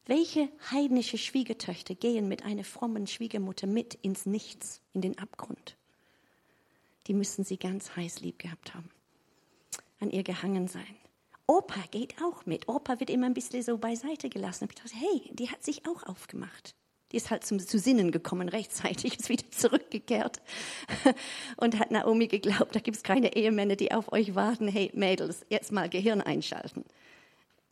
Welche 0.06 0.50
heidnische 0.70 1.16
Schwiegertöchter 1.16 1.94
gehen 1.94 2.28
mit 2.28 2.44
einer 2.44 2.64
frommen 2.64 3.06
Schwiegermutter 3.06 3.66
mit 3.66 3.94
ins 3.94 4.26
Nichts, 4.26 4.82
in 4.92 5.00
den 5.00 5.16
Abgrund? 5.16 5.78
Die 7.06 7.14
müssen 7.14 7.44
sie 7.44 7.58
ganz 7.58 7.96
heiß 7.96 8.20
lieb 8.20 8.38
gehabt 8.38 8.74
haben, 8.74 8.90
an 10.00 10.10
ihr 10.10 10.22
gehangen 10.22 10.68
sein. 10.68 10.96
Opa 11.46 11.80
geht 11.90 12.14
auch 12.22 12.46
mit. 12.46 12.68
Opa 12.68 13.00
wird 13.00 13.10
immer 13.10 13.26
ein 13.26 13.34
bisschen 13.34 13.62
so 13.62 13.76
beiseite 13.76 14.30
gelassen. 14.30 14.68
Ich 14.70 14.76
dachte, 14.76 14.96
hey, 14.96 15.30
die 15.34 15.50
hat 15.50 15.62
sich 15.62 15.86
auch 15.86 16.02
aufgemacht. 16.04 16.74
Die 17.12 17.18
ist 17.18 17.30
halt 17.30 17.44
zum, 17.44 17.60
zu 17.60 17.78
Sinnen 17.78 18.10
gekommen, 18.10 18.48
rechtzeitig, 18.48 19.20
ist 19.20 19.28
wieder 19.28 19.48
zurückgekehrt 19.50 20.40
und 21.58 21.78
hat 21.78 21.90
Naomi 21.90 22.26
geglaubt, 22.26 22.74
da 22.74 22.80
gibt 22.80 22.96
es 22.96 23.02
keine 23.02 23.36
Ehemänner, 23.36 23.76
die 23.76 23.92
auf 23.92 24.10
euch 24.10 24.34
warten. 24.34 24.66
Hey, 24.66 24.90
Mädels, 24.94 25.44
jetzt 25.48 25.70
mal 25.70 25.88
Gehirn 25.88 26.22
einschalten. 26.22 26.84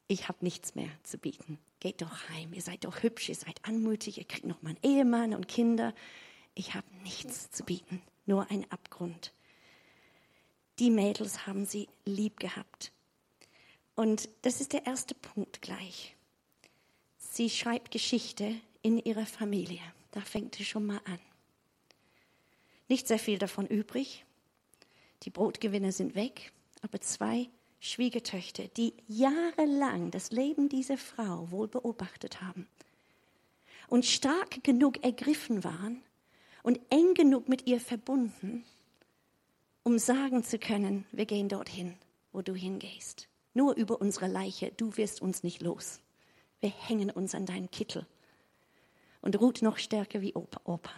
Ich 0.07 0.29
habe 0.29 0.39
nichts 0.43 0.75
mehr 0.75 0.91
zu 1.03 1.19
bieten. 1.19 1.59
Geht 1.81 2.03
doch 2.03 2.29
heim, 2.29 2.53
ihr 2.53 2.62
seid 2.62 2.85
doch 2.85 3.03
hübsch, 3.03 3.31
ihr 3.31 3.35
seid 3.35 3.59
anmutig, 3.65 4.19
ihr 4.19 4.25
kriegt 4.25 4.47
noch 4.47 4.62
mal 4.62 4.77
einen 4.77 4.97
Ehemann 4.97 5.35
und 5.35 5.49
Kinder. 5.49 5.95
Ich 6.55 6.75
habe 6.75 6.87
nichts 7.03 7.51
zu 7.51 7.65
bieten, 7.65 8.03
nur 8.26 8.50
ein 8.50 8.71
Abgrund. 8.71 9.33
Die 10.79 10.91
Mädels 10.91 11.47
haben 11.47 11.67
sie 11.67 11.88
lieb 12.05 12.41
gehabt. 12.41 12.93
Und 13.95 14.29
das 14.43 14.61
ist 14.61 14.73
der 14.73 14.87
erste 14.87 15.14
Punkt 15.14 15.62
gleich. 15.62 16.17
Sie 17.19 17.50
schreibt 17.50 17.91
Geschichte 17.91 18.55
in 18.83 18.99
ihrer 18.99 19.26
Familie. 19.26 19.81
Da 20.12 20.21
fängt 20.21 20.59
es 20.59 20.67
schon 20.67 20.87
mal 20.87 21.00
an. 21.05 21.19
Nicht 22.88 23.09
sehr 23.09 23.19
viel 23.19 23.38
davon 23.38 23.67
übrig. 23.67 24.25
Die 25.23 25.31
Brotgewinne 25.31 25.93
sind 25.93 26.14
weg, 26.14 26.52
aber 26.83 27.00
zwei 27.00 27.49
Schwiegertöchter, 27.81 28.69
die 28.69 28.95
jahrelang 29.09 30.11
das 30.11 30.31
Leben 30.31 30.69
dieser 30.69 30.99
Frau 30.99 31.50
wohl 31.50 31.69
beobachtet 31.69 32.41
haben 32.41 32.67
und 33.88 34.07
stark 34.07 34.62
genug 34.64 35.02
ergriffen 35.05 35.64
waren 35.64 36.02
und 36.62 36.81
eng 36.90 37.14
genug 37.14 37.49
mit 37.49 37.66
ihr 37.66 37.81
verbunden, 37.81 38.64
um 39.83 39.99
sagen 39.99 40.45
zu 40.45 40.59
können, 40.59 41.04
wir 41.12 41.26
gehen 41.26 41.49
dorthin, 41.49 41.95
wo 42.33 42.42
du 42.42 42.54
hingehst. 42.54 43.28
Nur 43.54 43.75
über 43.75 44.00
unsere 44.00 44.28
Leiche, 44.28 44.73
du 44.76 44.97
wirst 44.97 45.21
uns 45.21 45.42
nicht 45.42 45.61
los. 45.61 46.00
Wir 46.61 46.71
hängen 46.71 47.11
uns 47.11 47.35
an 47.35 47.47
deinen 47.47 47.71
Kittel 47.71 48.07
und 49.21 49.40
ruht 49.40 49.62
noch 49.62 49.78
stärker 49.78 50.21
wie 50.21 50.35
Opa. 50.35 50.61
Opa. 50.64 50.95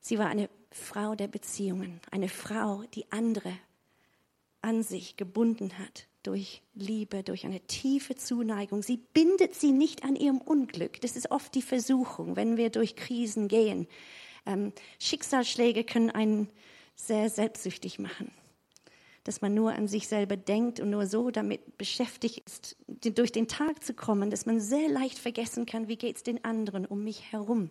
Sie 0.00 0.18
war 0.18 0.26
eine 0.26 0.48
Frau 0.70 1.14
der 1.14 1.28
Beziehungen, 1.28 2.00
eine 2.10 2.28
Frau, 2.28 2.84
die 2.94 3.10
andere 3.10 3.52
an 4.62 4.82
sich 4.82 5.16
gebunden 5.16 5.78
hat 5.78 6.06
durch 6.22 6.62
Liebe, 6.74 7.22
durch 7.22 7.44
eine 7.44 7.60
tiefe 7.60 8.14
Zuneigung. 8.14 8.82
Sie 8.82 8.98
bindet 8.98 9.54
sie 9.54 9.72
nicht 9.72 10.04
an 10.04 10.16
ihrem 10.16 10.38
Unglück. 10.38 11.00
Das 11.00 11.16
ist 11.16 11.30
oft 11.30 11.54
die 11.54 11.62
Versuchung, 11.62 12.36
wenn 12.36 12.56
wir 12.56 12.70
durch 12.70 12.96
Krisen 12.96 13.48
gehen. 13.48 13.86
Ähm, 14.48 14.72
Schicksalsschläge 14.98 15.84
können 15.84 16.10
einen 16.10 16.48
sehr 16.96 17.30
selbstsüchtig 17.30 18.00
machen 18.00 18.32
dass 19.28 19.42
man 19.42 19.52
nur 19.52 19.74
an 19.74 19.88
sich 19.88 20.08
selber 20.08 20.38
denkt 20.38 20.80
und 20.80 20.88
nur 20.88 21.06
so 21.06 21.30
damit 21.30 21.76
beschäftigt 21.76 22.42
ist, 22.46 22.76
durch 22.86 23.30
den 23.30 23.46
Tag 23.46 23.84
zu 23.84 23.92
kommen, 23.92 24.30
dass 24.30 24.46
man 24.46 24.58
sehr 24.58 24.88
leicht 24.88 25.18
vergessen 25.18 25.66
kann, 25.66 25.86
wie 25.86 25.96
geht 25.96 26.16
es 26.16 26.22
den 26.22 26.46
anderen 26.46 26.86
um 26.86 27.04
mich 27.04 27.30
herum. 27.30 27.68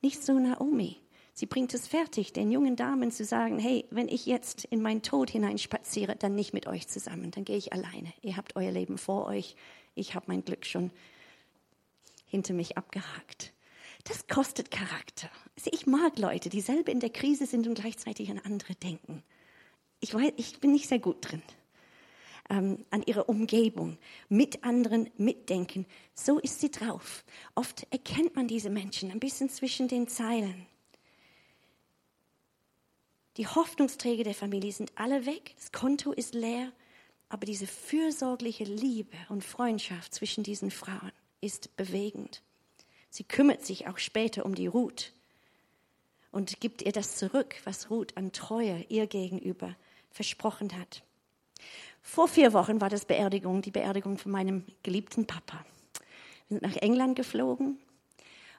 Nicht 0.00 0.24
so 0.24 0.32
Naomi. 0.38 0.96
Sie 1.32 1.46
bringt 1.46 1.74
es 1.74 1.88
fertig, 1.88 2.32
den 2.32 2.52
jungen 2.52 2.76
Damen 2.76 3.10
zu 3.10 3.24
sagen, 3.24 3.58
hey, 3.58 3.84
wenn 3.90 4.06
ich 4.06 4.26
jetzt 4.26 4.64
in 4.64 4.80
meinen 4.80 5.02
Tod 5.02 5.28
hineinspaziere, 5.30 6.14
dann 6.14 6.36
nicht 6.36 6.54
mit 6.54 6.68
euch 6.68 6.86
zusammen, 6.86 7.32
dann 7.32 7.44
gehe 7.44 7.56
ich 7.56 7.72
alleine. 7.72 8.12
Ihr 8.22 8.36
habt 8.36 8.54
euer 8.54 8.70
Leben 8.70 8.96
vor 8.96 9.26
euch, 9.26 9.56
ich 9.96 10.14
habe 10.14 10.26
mein 10.28 10.44
Glück 10.44 10.64
schon 10.66 10.92
hinter 12.26 12.54
mich 12.54 12.78
abgehakt. 12.78 13.52
Das 14.04 14.26
kostet 14.26 14.70
Charakter. 14.70 15.30
Also 15.56 15.70
ich 15.72 15.86
mag 15.86 16.18
Leute, 16.18 16.48
die 16.48 16.60
selber 16.60 16.90
in 16.90 17.00
der 17.00 17.10
Krise 17.10 17.46
sind 17.46 17.66
und 17.66 17.74
gleichzeitig 17.74 18.30
an 18.30 18.38
andere 18.38 18.74
denken 18.74 19.22
ich, 20.00 20.14
weiß, 20.14 20.32
ich 20.36 20.58
bin 20.60 20.72
nicht 20.72 20.88
sehr 20.88 20.98
gut 20.98 21.18
drin. 21.20 21.42
Ähm, 22.48 22.84
an 22.90 23.02
ihrer 23.04 23.28
Umgebung, 23.28 23.96
mit 24.28 24.64
anderen 24.64 25.08
mitdenken. 25.16 25.86
So 26.14 26.38
ist 26.40 26.60
sie 26.60 26.70
drauf. 26.70 27.24
Oft 27.54 27.86
erkennt 27.92 28.34
man 28.34 28.48
diese 28.48 28.70
Menschen 28.70 29.12
ein 29.12 29.20
bisschen 29.20 29.50
zwischen 29.50 29.86
den 29.86 30.08
Zeilen. 30.08 30.66
Die 33.36 33.46
Hoffnungsträger 33.46 34.24
der 34.24 34.34
Familie 34.34 34.72
sind 34.72 34.90
alle 34.96 35.24
weg, 35.24 35.54
das 35.56 35.70
Konto 35.70 36.10
ist 36.10 36.34
leer, 36.34 36.72
aber 37.28 37.46
diese 37.46 37.68
fürsorgliche 37.68 38.64
Liebe 38.64 39.16
und 39.28 39.44
Freundschaft 39.44 40.12
zwischen 40.12 40.42
diesen 40.42 40.72
Frauen 40.72 41.12
ist 41.40 41.76
bewegend. 41.76 42.42
Sie 43.10 43.24
kümmert 43.24 43.64
sich 43.64 43.88
auch 43.88 43.98
später 43.98 44.46
um 44.46 44.54
die 44.54 44.68
Ruth 44.68 45.12
und 46.30 46.60
gibt 46.60 46.82
ihr 46.82 46.92
das 46.92 47.16
zurück, 47.16 47.56
was 47.64 47.90
Ruth 47.90 48.16
an 48.16 48.32
Treue 48.32 48.84
ihr 48.88 49.06
gegenüber 49.06 49.76
versprochen 50.10 50.78
hat. 50.78 51.02
Vor 52.02 52.28
vier 52.28 52.52
Wochen 52.52 52.80
war 52.80 52.88
das 52.88 53.04
Beerdigung, 53.04 53.62
die 53.62 53.70
Beerdigung 53.70 54.16
von 54.16 54.32
meinem 54.32 54.64
geliebten 54.82 55.26
Papa. 55.26 55.64
Wir 56.48 56.58
sind 56.58 56.62
nach 56.62 56.76
England 56.76 57.16
geflogen 57.16 57.78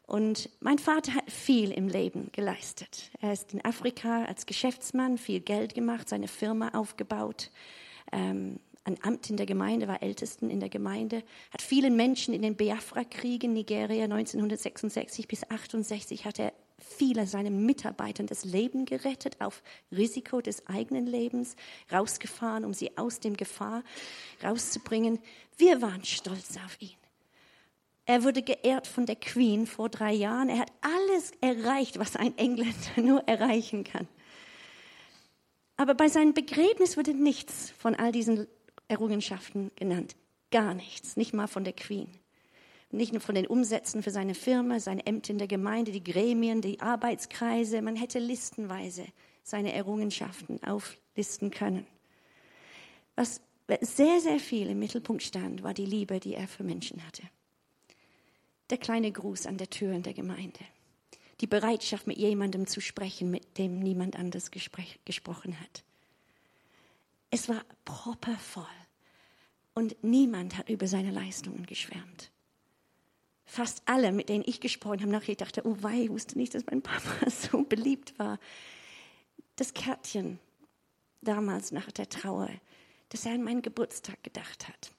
und 0.06 0.50
mein 0.60 0.80
Vater 0.80 1.16
hat 1.16 1.32
viel 1.32 1.72
im 1.72 1.88
Leben 1.88 2.30
geleistet. 2.34 3.10
Er 3.22 3.34
ist 3.34 3.54
in 3.54 3.64
Afrika 3.64 4.26
als 4.26 4.46
Geschäftsmann 4.46 5.18
viel 5.18 5.40
Geld 5.40 5.74
gemacht, 5.74 6.10
seine 6.10 6.28
Firma 6.28 6.70
aufgebaut, 6.70 7.50
ähm, 8.12 8.60
ein 8.84 8.98
Amt 9.04 9.30
in 9.30 9.38
der 9.38 9.46
Gemeinde, 9.46 9.88
war 9.88 10.02
Ältesten 10.02 10.50
in 10.50 10.60
der 10.60 10.70
Gemeinde, 10.70 11.24
hat 11.52 11.62
vielen 11.62 11.96
Menschen 11.96 12.34
in 12.34 12.42
den 12.42 12.56
Biafra-Kriegen 12.56 13.54
Nigeria 13.54 14.06
1966 14.06 15.28
bis 15.28 15.50
68 15.50 16.26
hat 16.26 16.40
er 16.40 16.54
viele 16.80 17.28
seiner 17.28 17.52
Mitarbeitern 17.52 18.26
das 18.26 18.44
Leben 18.44 18.86
gerettet, 18.86 19.40
auf 19.40 19.62
Risiko 19.92 20.42
des 20.42 20.68
eigenen 20.68 21.06
Lebens, 21.06 21.56
rausgefahren, 21.92 22.66
um 22.66 22.74
sie 22.74 22.98
aus 22.98 23.20
dem 23.20 23.38
Gefahr 23.38 23.84
rauszubringen. 24.44 25.20
Wir 25.58 25.82
waren 25.82 26.04
stolz 26.04 26.58
auf 26.66 26.82
ihn. 26.82 26.98
Er 28.06 28.24
wurde 28.24 28.42
geehrt 28.42 28.88
von 28.88 29.06
der 29.06 29.16
Queen 29.16 29.68
vor 29.68 29.90
drei 29.90 30.12
Jahren. 30.12 30.50
Er 30.50 30.60
hat 30.60 30.72
alles 30.82 31.32
erreicht, 31.40 32.00
was 32.00 32.16
ein 32.16 32.38
Engländer 32.38 32.74
nur 32.98 33.22
erreichen 33.28 33.84
kann. 33.84 34.08
Aber 35.78 35.94
bei 35.94 36.10
seinem 36.10 36.34
Begräbnis 36.34 36.98
wurde 36.98 37.14
nichts 37.14 37.72
von 37.78 37.96
all 37.96 38.12
diesen 38.12 38.48
Errungenschaften 38.92 39.72
genannt. 39.76 40.16
Gar 40.52 40.74
nichts, 40.74 41.18
nicht 41.18 41.34
mal 41.34 41.48
von 41.48 41.64
der 41.64 41.74
Queen 41.74 42.10
nicht 42.94 43.14
nur 43.14 43.22
von 43.22 43.36
den 43.36 43.48
Umsätzen 43.48 44.04
für 44.04 44.12
seine 44.12 44.36
Firma, 44.36 44.80
seine 44.80 45.06
Ämter 45.06 45.32
in 45.32 45.38
der 45.38 45.48
Gemeinde, 45.48 45.92
die 45.92 46.04
Gremien, 46.04 46.62
die 46.62 46.80
Arbeitskreise. 46.80 47.82
Man 47.82 47.96
hätte 47.96 48.20
listenweise 48.20 49.06
seine 49.44 49.74
Errungenschaften 49.74 50.62
auflisten 50.64 51.52
können. 51.52 51.88
Was 53.16 53.42
sehr, 53.82 54.20
sehr 54.20 54.40
viel 54.40 54.70
im 54.70 54.80
Mittelpunkt 54.80 55.24
stand, 55.24 55.64
war 55.64 55.74
die 55.74 55.86
Liebe, 55.86 56.20
die 56.20 56.36
er 56.36 56.48
für 56.48 56.64
Menschen 56.64 57.06
hatte. 57.06 57.24
Der 58.70 58.78
kleine 58.78 59.12
Gruß 59.12 59.46
an 59.48 59.58
der 59.58 59.70
Tür 59.70 59.94
in 59.94 60.04
der 60.04 60.14
Gemeinde. 60.14 60.60
Die 61.40 61.48
Bereitschaft, 61.48 62.08
mit 62.08 62.18
jemandem 62.18 62.68
zu 62.68 62.82
sprechen, 62.82 63.32
mit 63.32 63.58
dem 63.58 63.80
niemand 63.80 64.18
anders 64.18 64.52
gesprochen 64.52 65.60
hat. 65.60 65.84
Es 67.32 67.50
war 67.50 67.64
proppervoll. 67.86 68.66
Und 69.74 70.04
niemand 70.04 70.58
hat 70.58 70.70
über 70.70 70.88
seine 70.88 71.12
Leistungen 71.12 71.66
geschwärmt 71.66 72.32
fast 73.52 73.82
alle, 73.86 74.14
mit 74.14 74.30
denen 74.30 74.46
ich 74.48 74.62
gesprochen 74.62 75.02
habe, 75.02 75.12
nachher 75.12 75.36
dachte, 75.36 75.68
oh 75.68 75.76
wei, 75.82 76.04
ich 76.04 76.10
wusste 76.10 76.38
nicht, 76.38 76.56
dass 76.56 76.66
mein 76.66 76.82
Papa 76.82 77.30
so 77.30 77.64
beliebt 77.64 78.18
war. 78.18 78.40
Das 79.58 79.74
Kärtchen 79.74 80.40
damals 81.22 81.74
nach 81.74 81.92
der 81.92 82.08
Trauer, 82.08 82.50
dass 83.10 83.26
er 83.26 83.34
an 83.34 83.44
meinen 83.44 83.62
Geburtstag 83.62 84.24
gedacht 84.24 84.70
hat. 84.70 84.92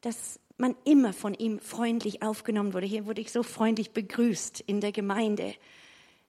Dass 0.00 0.38
man 0.58 0.76
immer 0.84 1.12
von 1.12 1.34
ihm 1.34 1.58
freundlich 1.58 2.22
aufgenommen 2.22 2.72
wurde. 2.72 2.86
Hier 2.86 3.04
wurde 3.06 3.20
ich 3.20 3.32
so 3.32 3.42
freundlich 3.42 3.90
begrüßt 3.90 4.60
in 4.60 4.80
der 4.80 4.92
Gemeinde. 4.92 5.52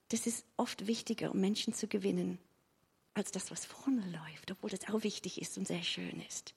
Das 0.09 0.25
ist 0.25 0.47
oft 0.57 0.87
wichtiger, 0.87 1.31
um 1.31 1.39
Menschen 1.39 1.75
zu 1.75 1.87
gewinnen, 1.87 2.39
als 3.13 3.29
das, 3.29 3.51
was 3.51 3.65
vorne 3.65 4.03
läuft, 4.09 4.49
obwohl 4.49 4.71
das 4.71 4.89
auch 4.89 5.03
wichtig 5.03 5.39
ist 5.39 5.55
und 5.59 5.67
sehr 5.67 5.83
schön 5.83 6.19
ist. 6.27 6.55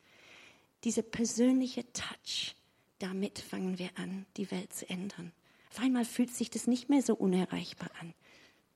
Dieser 0.87 1.02
persönliche 1.02 1.83
Touch, 1.93 2.55
damit 3.00 3.40
fangen 3.40 3.76
wir 3.76 3.90
an, 3.97 4.25
die 4.37 4.49
Welt 4.52 4.73
zu 4.73 4.88
ändern. 4.88 5.33
Auf 5.73 5.81
einmal 5.81 6.05
fühlt 6.05 6.33
sich 6.33 6.49
das 6.49 6.69
nicht 6.69 6.88
mehr 6.88 7.02
so 7.02 7.16
unerreichbar 7.16 7.90
an. 8.00 8.14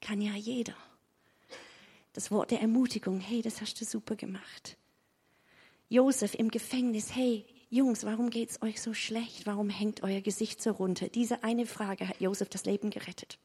Kann 0.00 0.20
ja 0.20 0.32
jeder. 0.32 0.74
Das 2.12 2.32
Wort 2.32 2.50
der 2.50 2.62
Ermutigung, 2.62 3.20
hey, 3.20 3.42
das 3.42 3.60
hast 3.60 3.80
du 3.80 3.84
super 3.84 4.16
gemacht. 4.16 4.76
Josef 5.88 6.34
im 6.34 6.50
Gefängnis, 6.50 7.14
hey, 7.14 7.46
Jungs, 7.68 8.02
warum 8.02 8.30
geht 8.30 8.50
es 8.50 8.60
euch 8.60 8.82
so 8.82 8.92
schlecht? 8.92 9.46
Warum 9.46 9.70
hängt 9.70 10.02
euer 10.02 10.20
Gesicht 10.20 10.60
so 10.60 10.72
runter? 10.72 11.06
Diese 11.06 11.44
eine 11.44 11.64
Frage 11.64 12.08
hat 12.08 12.20
Josef 12.20 12.48
das 12.48 12.64
Leben 12.64 12.90
gerettet. 12.90 13.38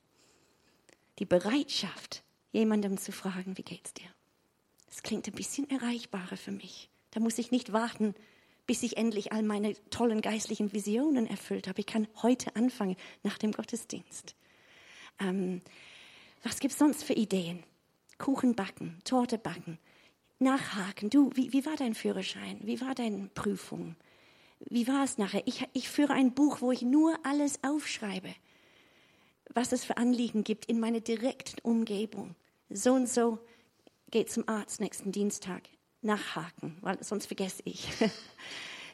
Die 1.19 1.25
Bereitschaft, 1.25 2.23
jemandem 2.51 2.97
zu 2.97 3.11
fragen, 3.11 3.59
wie 3.59 3.63
geht's 3.63 3.93
dir? 3.93 4.09
Das 4.87 5.03
klingt 5.03 5.27
ein 5.27 5.35
bisschen 5.35 5.69
erreichbarer 5.69 6.35
für 6.35 6.51
mich. 6.51 6.89
Da 7.11 7.19
muss 7.19 7.37
ich 7.37 7.51
nicht 7.51 7.71
warten, 7.71 8.15
bis 8.67 8.83
ich 8.83 8.97
endlich 8.97 9.31
all 9.31 9.43
meine 9.43 9.73
tollen 9.89 10.21
geistlichen 10.21 10.73
Visionen 10.73 11.27
erfüllt 11.27 11.67
habe. 11.67 11.79
Ich 11.79 11.85
kann 11.85 12.07
heute 12.21 12.55
anfangen, 12.55 12.95
nach 13.23 13.37
dem 13.37 13.51
Gottesdienst. 13.51 14.35
Ähm, 15.19 15.61
was 16.43 16.59
gibt's 16.59 16.77
sonst 16.77 17.03
für 17.03 17.13
Ideen? 17.13 17.63
Kuchen 18.17 18.55
backen, 18.55 18.99
Torte 19.03 19.37
backen, 19.37 19.77
nachhaken. 20.39 21.09
Du, 21.09 21.31
wie, 21.35 21.51
wie 21.53 21.65
war 21.65 21.75
dein 21.75 21.95
Führerschein? 21.95 22.59
Wie 22.63 22.79
war 22.81 22.95
deine 22.95 23.29
Prüfung? 23.33 23.95
Wie 24.59 24.87
war 24.87 25.03
es 25.03 25.17
nachher? 25.17 25.43
Ich, 25.45 25.67
ich 25.73 25.89
führe 25.89 26.13
ein 26.13 26.33
Buch, 26.33 26.61
wo 26.61 26.71
ich 26.71 26.81
nur 26.81 27.17
alles 27.23 27.63
aufschreibe, 27.63 28.33
was 29.53 29.71
es 29.71 29.83
für 29.83 29.97
Anliegen 29.97 30.43
gibt 30.43 30.65
in 30.65 30.79
meiner 30.79 31.01
direkten 31.01 31.59
Umgebung. 31.61 32.35
So 32.69 32.93
und 32.93 33.09
so 33.09 33.39
geht 34.11 34.31
zum 34.31 34.47
Arzt 34.47 34.79
nächsten 34.79 35.11
Dienstag. 35.11 35.63
Nachhaken, 36.05 36.77
weil 36.81 37.03
sonst 37.03 37.27
vergesse 37.27 37.61
ich. 37.65 37.87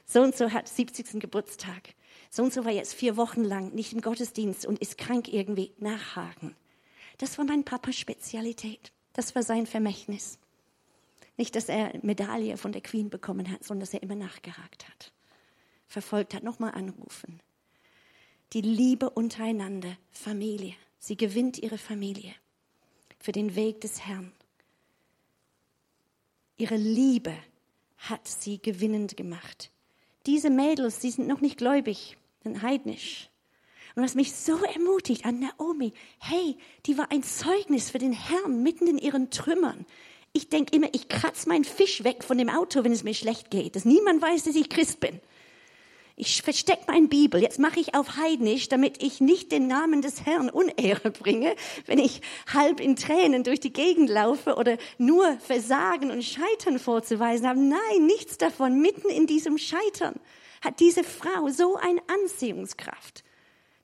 So 0.04 0.22
und 0.22 0.36
so 0.36 0.52
hat 0.52 0.68
70. 0.68 1.22
Geburtstag. 1.22 1.94
So 2.30 2.44
und 2.44 2.52
so 2.52 2.66
war 2.66 2.72
jetzt 2.72 2.96
vier 2.96 3.16
Wochen 3.16 3.46
lang 3.46 3.74
nicht 3.74 3.94
im 3.94 4.02
Gottesdienst 4.02 4.66
und 4.66 4.80
ist 4.80 4.98
krank 4.98 5.32
irgendwie. 5.32 5.72
Nachhaken. 5.78 6.54
Das 7.18 7.38
war 7.38 7.46
mein 7.46 7.64
Papas 7.64 7.96
Spezialität. 7.96 8.92
Das 9.14 9.36
war 9.36 9.44
sein 9.44 9.68
Vermächtnis. 9.68 10.38
Nicht, 11.38 11.56
dass 11.56 11.70
er 11.70 11.98
Medaille 12.02 12.58
von 12.58 12.74
der 12.74 12.82
Queen 12.82 13.10
bekommen 13.10 13.50
hat, 13.50 13.64
sondern 13.64 13.82
dass 13.82 13.94
er 13.94 14.04
immer 14.04 14.16
nachgehakt 14.16 14.90
hat 14.90 15.14
verfolgt 15.92 16.34
hat, 16.34 16.44
nochmal 16.44 16.72
anrufen. 16.72 17.42
Die 18.54 18.62
Liebe 18.62 19.10
untereinander, 19.10 19.98
Familie. 20.12 20.74
Sie 20.98 21.18
gewinnt 21.18 21.58
ihre 21.58 21.78
Familie 21.78 22.34
für 23.20 23.32
den 23.32 23.56
Weg 23.56 23.82
des 23.82 24.06
Herrn. 24.06 24.32
Ihre 26.62 26.78
Liebe 26.78 27.34
hat 27.98 28.28
sie 28.28 28.62
gewinnend 28.62 29.18
gemacht. 29.18 29.72
Diese 30.28 30.52
Mädels, 30.52 31.00
die 31.00 31.10
sind 31.10 31.28
noch 31.28 31.42
nicht 31.42 31.58
gläubig, 31.58 32.18
sind 32.44 32.62
heidnisch. 32.62 33.32
Und 33.96 34.04
was 34.04 34.14
mich 34.14 34.32
so 34.34 34.64
ermutigt 34.64 35.26
an 35.26 35.40
Naomi, 35.40 35.92
hey, 36.20 36.56
die 36.86 37.00
war 37.00 37.12
ein 37.12 37.24
Zeugnis 37.24 37.90
für 37.90 37.98
den 37.98 38.14
Herrn 38.14 38.62
mitten 38.62 38.86
in 38.86 39.00
ihren 39.00 39.32
Trümmern. 39.32 39.88
Ich 40.34 40.50
denke 40.50 40.76
immer, 40.76 40.94
ich 40.94 41.08
kratze 41.08 41.50
meinen 41.50 41.64
Fisch 41.64 42.04
weg 42.04 42.24
von 42.24 42.38
dem 42.38 42.50
Auto, 42.50 42.84
wenn 42.84 42.92
es 42.92 43.04
mir 43.04 43.16
schlecht 43.16 43.50
geht, 43.50 43.76
dass 43.76 43.84
niemand 43.84 44.22
weiß, 44.22 44.44
dass 44.44 44.56
ich 44.56 44.70
Christ 44.70 45.00
bin. 45.00 45.20
Ich 46.24 46.44
verstecke 46.44 46.84
meine 46.86 47.08
Bibel. 47.08 47.42
Jetzt 47.42 47.58
mache 47.58 47.80
ich 47.80 47.96
auf 47.96 48.16
Heidnisch, 48.16 48.70
damit 48.70 49.02
ich 49.02 49.22
nicht 49.22 49.52
den 49.52 49.66
Namen 49.66 50.04
des 50.04 50.24
Herrn 50.24 50.52
Unehre 50.52 51.10
bringe, 51.10 51.56
wenn 51.88 51.98
ich 51.98 52.22
halb 52.54 52.80
in 52.80 52.96
Tränen 52.96 53.44
durch 53.44 53.60
die 53.60 53.74
Gegend 53.74 54.08
laufe 54.08 54.56
oder 54.56 54.78
nur 55.00 55.40
Versagen 55.40 56.12
und 56.12 56.24
Scheitern 56.24 56.78
vorzuweisen 56.78 57.48
habe. 57.48 57.60
Nein, 57.60 58.06
nichts 58.06 58.38
davon. 58.38 58.82
Mitten 58.82 59.10
in 59.10 59.26
diesem 59.26 59.58
Scheitern 59.58 60.14
hat 60.62 60.80
diese 60.80 61.04
Frau 61.04 61.50
so 61.50 61.76
eine 61.78 62.04
Anziehungskraft, 62.08 63.24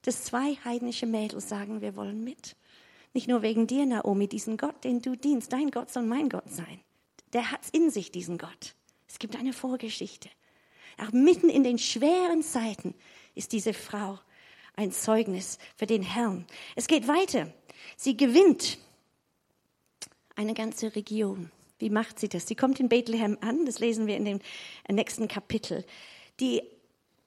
dass 0.03 0.25
zwei 0.25 0.60
heidnische 0.63 1.08
Mädels 1.08 1.50
sagen, 1.50 1.82
wir 1.82 1.95
wollen 1.95 2.23
mit. 2.23 2.56
Nicht 3.13 3.28
nur 3.28 3.41
wegen 3.41 3.65
dir, 3.65 3.88
Naomi, 3.88 4.28
diesen 4.28 4.58
Gott, 4.58 4.84
den 4.84 5.02
du 5.02 5.15
dienst. 5.15 5.52
Dein 5.52 5.71
Gott 5.71 5.89
soll 5.89 6.04
mein 6.04 6.30
Gott 6.30 6.52
sein. 6.52 6.82
Der 7.34 7.52
hat's 7.52 7.71
in 7.71 7.89
sich, 7.89 8.12
diesen 8.12 8.38
Gott. 8.38 8.76
Es 9.08 9.17
gibt 9.17 9.36
eine 9.36 9.54
Vorgeschichte. 9.54 10.30
Auch 10.97 11.12
mitten 11.12 11.49
in 11.49 11.63
den 11.63 11.77
schweren 11.77 12.41
Zeiten 12.41 12.95
ist 13.36 13.51
diese 13.51 13.73
Frau 13.73 14.19
ein 14.75 14.91
Zeugnis 14.91 15.57
für 15.75 15.86
den 15.86 16.01
Herrn. 16.01 16.45
Es 16.75 16.88
geht 16.88 17.07
weiter. 17.07 17.51
Sie 17.95 18.17
gewinnt 18.17 18.79
eine 20.36 20.53
ganze 20.53 20.95
Region. 20.95 21.51
Wie 21.79 21.89
macht 21.89 22.19
sie 22.19 22.29
das? 22.29 22.47
Sie 22.47 22.55
kommt 22.55 22.79
in 22.79 22.89
Bethlehem 22.89 23.38
an, 23.41 23.65
das 23.65 23.79
lesen 23.79 24.07
wir 24.07 24.17
in 24.17 24.25
dem 24.25 24.39
nächsten 24.89 25.27
Kapitel. 25.27 25.86
Die 26.39 26.63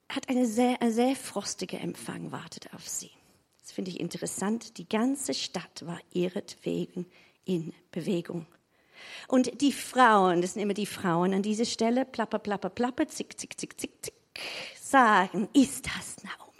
hat 0.08 0.28
eine 0.28 0.46
sehr, 0.46 0.82
ein 0.82 0.92
sehr 0.92 1.14
frostiger 1.14 1.80
Empfang 1.80 2.32
wartet 2.32 2.72
auf 2.74 2.88
sie. 2.88 3.10
Das 3.62 3.72
finde 3.72 3.92
ich 3.92 4.00
interessant. 4.00 4.78
Die 4.78 4.88
ganze 4.88 5.34
Stadt 5.34 5.86
war 5.86 6.00
ihretwegen 6.12 7.06
in 7.44 7.72
Bewegung. 7.92 8.46
Und 9.28 9.60
die 9.60 9.72
Frauen, 9.72 10.40
das 10.42 10.54
sind 10.54 10.62
immer 10.62 10.74
die 10.74 10.86
Frauen 10.86 11.34
an 11.34 11.42
dieser 11.42 11.64
Stelle, 11.64 12.04
plapper, 12.04 12.38
plapper, 12.38 12.70
plapper, 12.70 13.08
zick, 13.08 13.38
zick, 13.38 13.58
zick, 13.58 13.80
zick, 13.80 13.92
zick, 14.02 14.14
sagen, 14.78 15.48
ist 15.52 15.86
das 15.86 16.22
Naomi? 16.24 16.50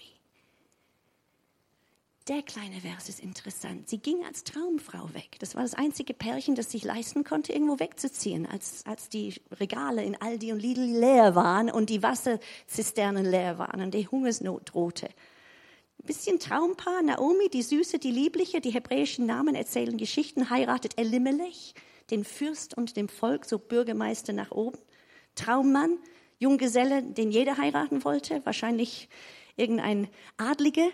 Der 2.29 2.43
kleine 2.43 2.81
Vers 2.81 3.09
ist 3.09 3.21
interessant. 3.21 3.89
Sie 3.89 3.99
ging 3.99 4.25
als 4.25 4.45
Traumfrau 4.45 5.13
weg. 5.15 5.37
Das 5.41 5.57
war 5.57 5.63
das 5.63 5.75
einzige 5.75 6.15
Pärchen, 6.15 6.55
das 6.55 6.71
sich 6.71 6.85
leisten 6.85 7.25
konnte, 7.25 7.53
irgendwo 7.53 7.81
wegzuziehen, 7.81 8.47
als, 8.47 8.87
als 8.87 9.09
die 9.09 9.35
Regale 9.59 10.05
in 10.05 10.21
Aldi 10.21 10.53
und 10.53 10.61
Lidl 10.61 10.85
leer 10.85 11.35
waren 11.35 11.71
und 11.71 11.91
die 11.91 12.05
Wasserzisternen 12.05 13.25
leer 13.25 13.59
waren 13.59 13.81
und 13.81 13.95
die 13.95 14.07
Hungersnot 14.07 14.75
drohte. 14.75 15.07
Ein 15.07 16.07
bisschen 16.07 16.39
Traumpaar, 16.39 17.03
Naomi, 17.03 17.49
die 17.49 17.63
Süße, 17.63 17.99
die 17.99 18.13
Liebliche, 18.13 18.61
die 18.61 18.71
hebräischen 18.71 19.27
Namen 19.27 19.55
erzählen 19.55 19.97
Geschichten, 19.97 20.51
heiratet 20.51 20.99
Elimelech 20.99 21.75
den 22.11 22.25
Fürst 22.25 22.77
und 22.77 22.97
dem 22.97 23.09
Volk, 23.09 23.45
so 23.45 23.59
Bürgermeister 23.59 24.33
nach 24.33 24.51
oben. 24.51 24.79
Traummann, 25.35 25.99
Junggeselle, 26.39 27.03
den 27.03 27.31
jeder 27.31 27.59
heiraten 27.59 28.05
wollte, 28.05 28.45
wahrscheinlich 28.45 29.09
irgendein 29.57 30.09
Adlige. 30.37 30.91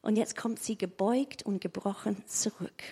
Und 0.00 0.16
jetzt 0.16 0.36
kommt 0.36 0.60
sie 0.60 0.76
gebeugt 0.76 1.42
und 1.44 1.60
gebrochen 1.60 2.24
zurück. 2.26 2.82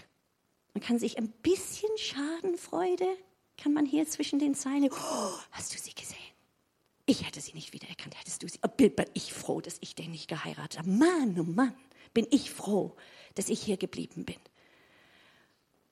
Man 0.75 0.83
kann 0.83 0.99
sich 0.99 1.19
ein 1.19 1.29
bisschen 1.43 1.91
Schadenfreude, 1.97 3.07
kann 3.57 3.73
man 3.73 3.85
hier 3.85 4.07
zwischen 4.07 4.39
den 4.39 4.55
Zeilen, 4.55 4.89
oh, 4.91 5.39
hast 5.51 5.75
du 5.75 5.79
sie 5.79 5.95
gesehen? 5.95 6.19
Ich 7.07 7.27
hätte 7.27 7.41
sie 7.41 7.55
nicht 7.55 7.73
wiedererkannt, 7.73 8.19
hättest 8.19 8.43
du 8.43 8.49
sie. 8.49 8.61
Oh, 8.63 8.69
bin 8.69 8.93
ich 9.15 9.33
froh, 9.33 9.61
dass 9.61 9.79
ich 9.81 9.97
den 9.97 10.13
nicht 10.13 10.29
geheiratet 10.29 10.79
habe. 10.79 10.91
Mann, 10.91 11.37
oh 11.41 11.43
Mann, 11.43 11.75
bin 12.15 12.27
ich 12.31 12.51
froh, 12.51 12.95
dass 13.35 13.49
ich 13.49 13.61
hier 13.61 13.77
geblieben 13.77 14.25
bin. 14.25 14.37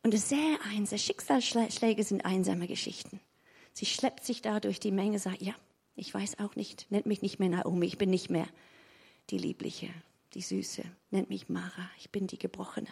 Und 0.02 0.14
es 0.14 0.28
sehr 0.28 0.58
einsam. 0.64 0.98
Schicksalsschläge 0.98 2.04
sind 2.04 2.24
einsame 2.24 2.66
Geschichten. 2.66 3.20
Sie 3.72 3.87
schleppt 3.87 4.24
sich 4.24 4.42
da 4.42 4.61
durch 4.61 4.80
die 4.80 4.90
Menge, 4.90 5.18
sagt, 5.18 5.42
ja, 5.42 5.54
ich 5.96 6.12
weiß 6.12 6.38
auch 6.38 6.56
nicht, 6.56 6.90
nennt 6.90 7.06
mich 7.06 7.22
nicht 7.22 7.38
mehr 7.38 7.48
Naomi, 7.48 7.87
ich 7.87 7.98
bin 7.98 8.11
nicht 8.11 8.30
mehr 8.30 8.48
die 9.30 9.38
Liebliche, 9.38 9.88
die 10.34 10.42
Süße, 10.42 10.82
nennt 11.11 11.28
mich 11.28 11.48
Mara, 11.48 11.90
ich 11.98 12.11
bin 12.11 12.26
die 12.26 12.38
Gebrochene, 12.38 12.88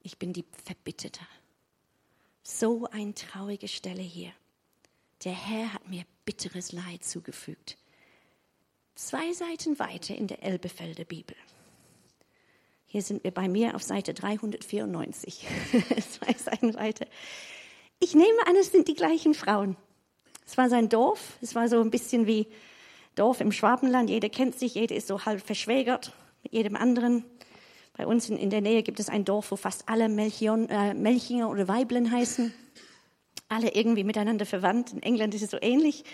ich 0.00 0.18
bin 0.18 0.32
die 0.32 0.44
Verbitterte. 0.64 1.20
So 2.42 2.86
eine 2.90 3.14
traurige 3.14 3.68
Stelle 3.68 4.02
hier. 4.02 4.32
Der 5.24 5.32
Herr 5.32 5.72
hat 5.72 5.88
mir 5.88 6.04
bitteres 6.24 6.72
Leid 6.72 7.04
zugefügt. 7.04 7.76
Zwei 8.94 9.32
Seiten 9.32 9.78
weiter 9.78 10.14
in 10.14 10.26
der 10.28 10.42
Elbefelder 10.42 11.04
Bibel 11.04 11.36
hier 12.94 13.02
sind 13.02 13.24
wir 13.24 13.32
bei 13.32 13.48
mir 13.48 13.74
auf 13.74 13.82
Seite 13.82 14.14
394. 14.14 15.44
Zwei 16.12 16.32
Seiten 16.34 16.74
weiter. 16.74 17.06
Ich 17.98 18.14
nehme 18.14 18.46
an, 18.46 18.54
es 18.54 18.70
sind 18.70 18.86
die 18.86 18.94
gleichen 18.94 19.34
Frauen. 19.34 19.76
Es 20.46 20.56
war 20.56 20.68
sein 20.68 20.88
Dorf. 20.88 21.36
Es 21.42 21.56
war 21.56 21.66
so 21.66 21.80
ein 21.80 21.90
bisschen 21.90 22.28
wie 22.28 22.46
Dorf 23.16 23.40
im 23.40 23.50
Schwabenland. 23.50 24.10
Jeder 24.10 24.28
kennt 24.28 24.56
sich, 24.56 24.76
jeder 24.76 24.94
ist 24.94 25.08
so 25.08 25.24
halb 25.24 25.44
verschwägert 25.44 26.12
mit 26.44 26.52
jedem 26.52 26.76
anderen. 26.76 27.24
Bei 27.96 28.06
uns 28.06 28.28
in, 28.30 28.48
der 28.48 28.60
Nähe 28.60 28.84
gibt 28.84 29.00
es 29.00 29.08
ein 29.08 29.24
Dorf, 29.24 29.50
wo 29.50 29.56
fast 29.56 29.88
alle 29.88 30.08
Melchion, 30.08 30.68
äh, 30.68 30.94
Melchinger 30.94 31.50
oder 31.50 31.66
Weiblen 31.66 32.12
heißen. 32.12 32.54
Alle 33.48 33.74
irgendwie 33.74 34.04
miteinander 34.04 34.46
verwandt. 34.46 34.92
In 34.92 35.02
England 35.02 35.34
ist 35.34 35.42
es 35.42 35.50
so 35.50 35.58
ähnlich. 35.60 36.04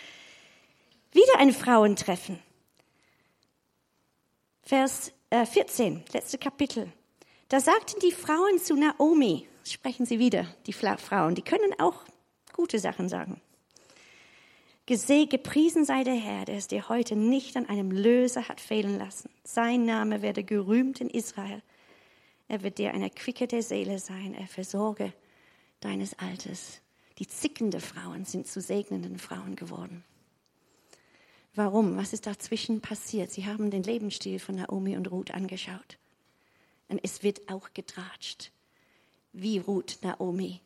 Wieder 1.12 1.40
ein 1.40 1.53
Frauentreffen. 1.53 2.38
Vers 4.62 5.12
14, 5.31 5.97
äh, 5.97 6.12
letzte 6.12 6.38
Kapitel. 6.38 6.93
Da 7.49 7.61
sagten 7.61 8.01
die 8.01 8.12
Frauen 8.12 8.59
zu 8.59 8.75
Naomi, 8.75 9.47
sprechen 9.64 10.07
sie 10.07 10.19
wieder, 10.19 10.47
die 10.66 10.73
Frauen, 10.73 11.35
die 11.35 11.43
können 11.43 11.79
auch 11.79 12.05
gute 12.53 12.79
Sachen 12.79 13.09
sagen. 13.09 13.40
Geseh, 14.87 15.27
gepriesen 15.27 15.85
sei 15.85 16.03
der 16.03 16.16
Herr, 16.16 16.47
der 16.47 16.57
es 16.57 16.66
dir 16.66 16.88
heute 16.88 17.14
nicht 17.14 17.57
an 17.57 17.69
einem 17.69 17.93
Löser 17.93 18.49
hat 18.49 18.61
fehlen 18.61 18.99
lassen. 18.99 19.31
Sein 19.45 19.85
Name 19.85 20.21
werde 20.21 20.43
gerühmt 20.43 21.01
in 21.01 21.09
Israel. 21.09 21.62
Er 22.49 22.64
wird 22.64 22.79
dir 22.79 22.93
ein 22.93 23.03
Erquicker 23.03 23.47
der 23.47 23.62
Seele 23.62 24.01
sein. 24.01 24.35
Er 24.35 24.49
versorge 24.49 25.12
deines 25.79 26.19
Alters. 26.19 26.81
Die 27.21 27.29
zickende 27.29 27.79
Frauen 27.79 28.25
sind 28.25 28.49
zu 28.49 28.61
segnenden 28.61 29.21
Frauen 29.21 29.55
geworden. 29.55 30.03
Warum? 31.55 31.97
Was 31.97 32.13
ist 32.13 32.27
dazwischen 32.27 32.81
passiert? 32.81 33.33
Sie 33.33 33.47
haben 33.47 33.71
den 33.71 33.83
Lebensstil 33.83 34.39
von 34.39 34.57
Naomi 34.57 34.97
und 34.97 35.11
Ruth 35.11 35.33
angeschaut. 35.33 35.99
Und 36.89 37.01
es 37.03 37.23
wird 37.23 37.51
auch 37.51 37.73
getratscht, 37.73 38.53
wie 39.33 39.59
Ruth 39.59 39.99
Naomi 40.03 40.61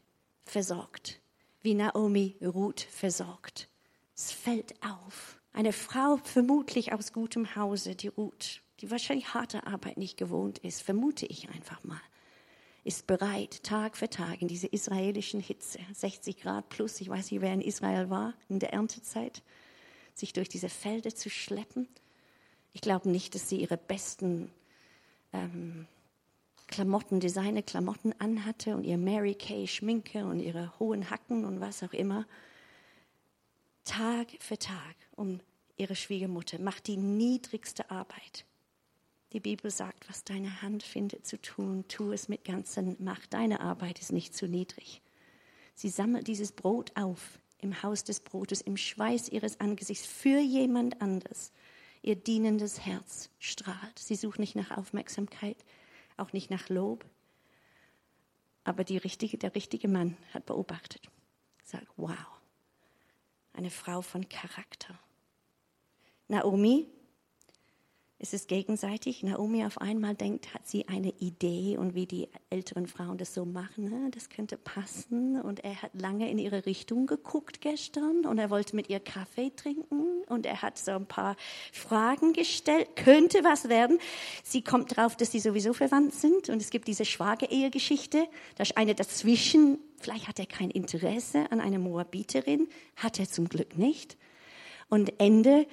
versorgt, 0.45 1.21
wie 1.63 1.75
Naomi 1.75 2.37
Ruth 2.43 2.81
versorgt. 2.81 3.69
Es 4.15 4.33
fällt 4.33 4.75
auf. 4.83 5.39
Eine 5.53 5.73
Frau, 5.73 6.19
vermutlich 6.25 6.93
aus 6.93 7.13
gutem 7.13 7.57
Hause, 7.57 7.95
die 7.95 8.09
Ruth, 8.09 8.63
die 8.81 8.91
wahrscheinlich 8.91 9.35
harte 9.35 9.67
Arbeit 9.67 9.97
nicht 9.97 10.17
gewohnt 10.17 10.59
ist, 10.59 10.83
vermute 10.83 11.27
ich 11.27 11.49
einfach 11.49 11.83
mal, 11.85 12.01
ist 12.85 13.07
bereit, 13.07 13.63
Tag 13.63 13.97
für 13.97 14.11
Tag 14.11 14.43
in 14.43 14.49
diese 14.49 14.67
israelischen 14.67 15.41
Hitze, 15.41 15.79
60 15.95 16.41
Grad 16.41 16.69
plus, 16.69 17.01
ich 17.01 17.09
weiß 17.09 17.31
nicht, 17.31 17.41
wer 17.41 17.53
in 17.53 17.63
Israel 17.63 18.11
war 18.11 18.35
in 18.49 18.59
der 18.59 18.73
Erntezeit, 18.73 19.43
sich 20.15 20.33
durch 20.33 20.49
diese 20.49 20.69
Felder 20.69 21.15
zu 21.15 21.29
schleppen. 21.29 21.89
Ich 22.73 22.81
glaube 22.81 23.09
nicht, 23.09 23.35
dass 23.35 23.49
sie 23.49 23.61
ihre 23.61 23.77
besten 23.77 24.51
ähm, 25.33 25.87
Klamotten, 26.67 27.21
Designer-Klamotten 27.21 28.15
anhatte 28.19 28.75
und 28.75 28.85
ihr 28.85 28.97
Mary 28.99 29.35
Kay 29.35 29.67
Schminke 29.67 30.25
und 30.25 30.41
ihre 30.41 30.73
hohen 30.79 31.11
Hacken 31.11 31.45
und 31.45 31.61
was 31.61 31.83
auch 31.83 31.93
immer. 31.93 32.27
Tag 33.85 34.29
für 34.41 34.59
Tag 34.59 34.97
um 35.15 35.41
ihre 35.77 35.95
Schwiegermutter 35.95 36.59
macht 36.59 36.87
die 36.87 36.97
niedrigste 36.97 37.91
Arbeit. 37.91 38.45
Die 39.33 39.41
Bibel 39.41 39.71
sagt, 39.71 40.09
was 40.09 40.25
deine 40.25 40.63
Hand 40.63 40.85
findet 40.85 41.27
zu 41.27 41.41
tun, 41.41 41.85
tu 41.89 42.13
es 42.13 42.29
mit 42.29 42.45
ganzer 42.45 42.83
Macht. 42.99 43.35
Deine 43.35 43.61
Arbeit 43.61 44.01
ist 44.01 44.13
nicht 44.13 44.35
zu 44.35 44.47
niedrig. 44.47 45.03
Sie 45.75 45.89
sammelt 45.89 46.29
dieses 46.29 46.53
Brot 46.53 46.93
auf 46.95 47.41
im 47.65 47.83
Haus 47.83 48.05
des 48.05 48.21
Brotes, 48.21 48.61
im 48.61 48.77
Schweiß 48.77 49.31
ihres 49.31 49.59
Angesichts 49.59 50.07
für 50.07 50.39
jemand 50.39 51.01
anders. 51.01 51.53
Ihr 52.03 52.15
dienendes 52.15 52.85
Herz 52.85 53.31
strahlt. 53.39 53.99
Sie 53.99 54.15
sucht 54.15 54.39
nicht 54.39 54.55
nach 54.55 54.71
Aufmerksamkeit, 54.71 55.57
auch 56.17 56.33
nicht 56.33 56.51
nach 56.51 56.69
Lob. 56.69 57.05
Aber 58.63 58.85
richtige, 58.99 59.39
der 59.39 59.55
richtige 59.55 59.89
Mann 59.89 60.17
hat 60.33 60.47
beobachtet, 60.47 61.09
sagt, 61.65 61.89
wow, 61.97 62.17
eine 63.55 63.71
Frau 63.71 64.03
von 64.03 64.29
Charakter. 64.29 64.99
Naomi 66.29 66.87
es 68.19 68.33
ist 68.33 68.49
gegenseitig. 68.49 69.23
Naomi 69.23 69.65
auf 69.65 69.81
einmal 69.81 70.15
denkt, 70.15 70.55
hat 70.55 70.67
sie 70.67 70.89
eine 70.89 71.11
Idee 71.19 71.77
und 71.77 71.95
wie 71.95 72.07
die 72.07 72.29
älteren 72.49 72.87
Frauen 72.87 73.19
das 73.19 73.35
so 73.35 73.45
machen, 73.45 73.91
ne? 73.91 74.11
das 74.13 74.29
könnte 74.29 74.57
passen. 74.57 75.41
Und 75.41 75.65
er 75.65 75.83
hat 75.83 75.91
lange 75.95 76.31
in 76.31 76.39
ihre 76.39 76.65
Richtung 76.65 77.07
geguckt 77.07 77.61
gestern 77.61 78.25
und 78.25 78.39
er 78.39 78.51
wollte 78.51 78.77
mit 78.77 78.89
ihr 78.89 79.01
Kaffee 79.01 79.51
trinken 79.55 80.23
und 80.29 80.47
er 80.47 80.63
hat 80.63 80.79
so 80.79 80.93
ein 80.93 81.07
paar 81.07 81.37
Fragen 81.73 82.33
gestellt, 82.33 82.95
könnte 82.97 83.43
was 83.43 83.69
werden. 83.69 83.99
Sie 84.45 84.63
kommt 84.63 84.97
drauf, 84.97 85.17
dass 85.17 85.33
sie 85.33 85.41
sowieso 85.41 85.73
verwandt 85.73 86.15
sind 86.15 86.49
und 86.49 86.63
es 86.63 86.71
gibt 86.71 86.87
diese 86.87 87.05
Schwagerehegeschichte. 87.05 88.27
Da 88.55 88.63
ist 88.63 88.77
eine 88.77 88.95
dazwischen. 88.95 89.79
Vielleicht 89.99 90.29
hat 90.29 90.39
er 90.39 90.47
kein 90.47 90.71
Interesse 90.71 91.51
an 91.51 91.61
einer 91.61 91.79
Moabiterin, 91.79 92.69
hat 92.97 93.19
er 93.19 93.29
zum 93.29 93.49
Glück 93.49 93.77
nicht. 93.77 94.17
Und 94.89 95.21
Ende 95.21 95.67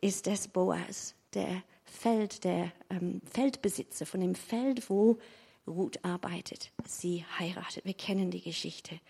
ist 0.00 0.26
es 0.26 0.48
Boas, 0.48 1.14
der 1.34 1.62
Feld, 1.84 2.44
der 2.44 2.72
ähm, 2.90 3.20
Feldbesitzer 3.32 4.06
von 4.06 4.20
dem 4.20 4.34
Feld, 4.34 4.88
wo 4.90 5.18
Ruth 5.66 6.04
arbeitet. 6.04 6.70
Sie 6.86 7.24
heiratet. 7.38 7.84
Wir 7.84 7.94
kennen 7.94 8.30
die 8.30 8.42
Geschichte. 8.42 9.00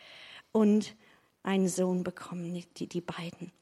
Und 0.52 0.96
einen 1.42 1.68
Sohn 1.68 2.02
bekommen 2.02 2.64
die, 2.76 2.88
die 2.88 3.00
beiden. 3.00 3.52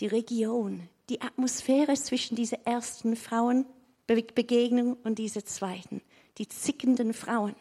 Die 0.00 0.06
Region, 0.06 0.88
die 1.08 1.22
Atmosphäre 1.22 1.94
zwischen 1.94 2.36
dieser 2.36 2.66
ersten 2.66 3.16
Frauenbegegnung 3.16 4.94
und 5.04 5.18
dieser 5.18 5.44
zweiten, 5.44 6.02
die 6.38 6.48
zickenden 6.48 7.14
Frauen, 7.14 7.54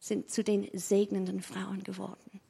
sind 0.00 0.30
zu 0.30 0.42
den 0.42 0.68
segnenden 0.72 1.42
Frauen 1.42 1.82
geworden. 1.82 2.40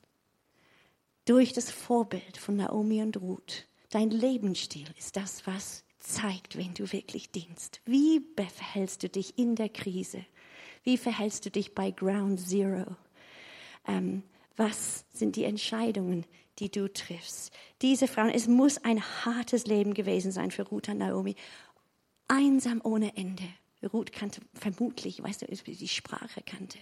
Durch 1.25 1.53
das 1.53 1.71
Vorbild 1.71 2.37
von 2.37 2.57
Naomi 2.57 3.03
und 3.03 3.17
Ruth. 3.17 3.67
Dein 3.91 4.11
Lebensstil 4.11 4.87
ist 4.99 5.17
das, 5.17 5.47
was 5.47 5.85
zeigt, 6.09 6.57
wen 6.57 6.75
du 6.75 6.91
wirklich 6.93 7.31
dienst. 7.31 7.81
Wie 7.85 8.23
verhältst 8.37 9.03
du 9.03 9.09
dich 9.09 9.39
in 9.39 9.55
der 9.55 9.69
Krise? 9.69 10.25
Wie 10.83 10.97
verhältst 10.97 11.45
du 11.45 11.51
dich 11.51 11.75
bei 11.75 11.91
Ground 11.91 12.41
Zero? 12.41 12.97
Ähm, 13.87 14.23
was 14.57 15.05
sind 15.13 15.37
die 15.37 15.45
Entscheidungen, 15.45 16.25
die 16.59 16.71
du 16.71 16.93
triffst? 16.93 17.53
Diese 17.83 18.09
Frauen, 18.09 18.31
es 18.31 18.49
muss 18.49 18.79
ein 18.79 19.03
hartes 19.25 19.67
Leben 19.67 19.95
gewesen 19.95 20.33
sein 20.33 20.51
für 20.51 20.63
Ruth 20.63 20.89
und 20.89 20.99
Naomi. 20.99 21.37
Einsam 22.27 22.81
ohne 22.83 23.17
Ende. 23.17 23.45
Ruth 23.93 24.13
kannte 24.13 24.41
vermutlich, 24.55 25.23
weißt 25.23 25.43
du, 25.43 25.47
die 25.47 25.89
Sprache 25.89 26.43
kannte. 26.45 26.79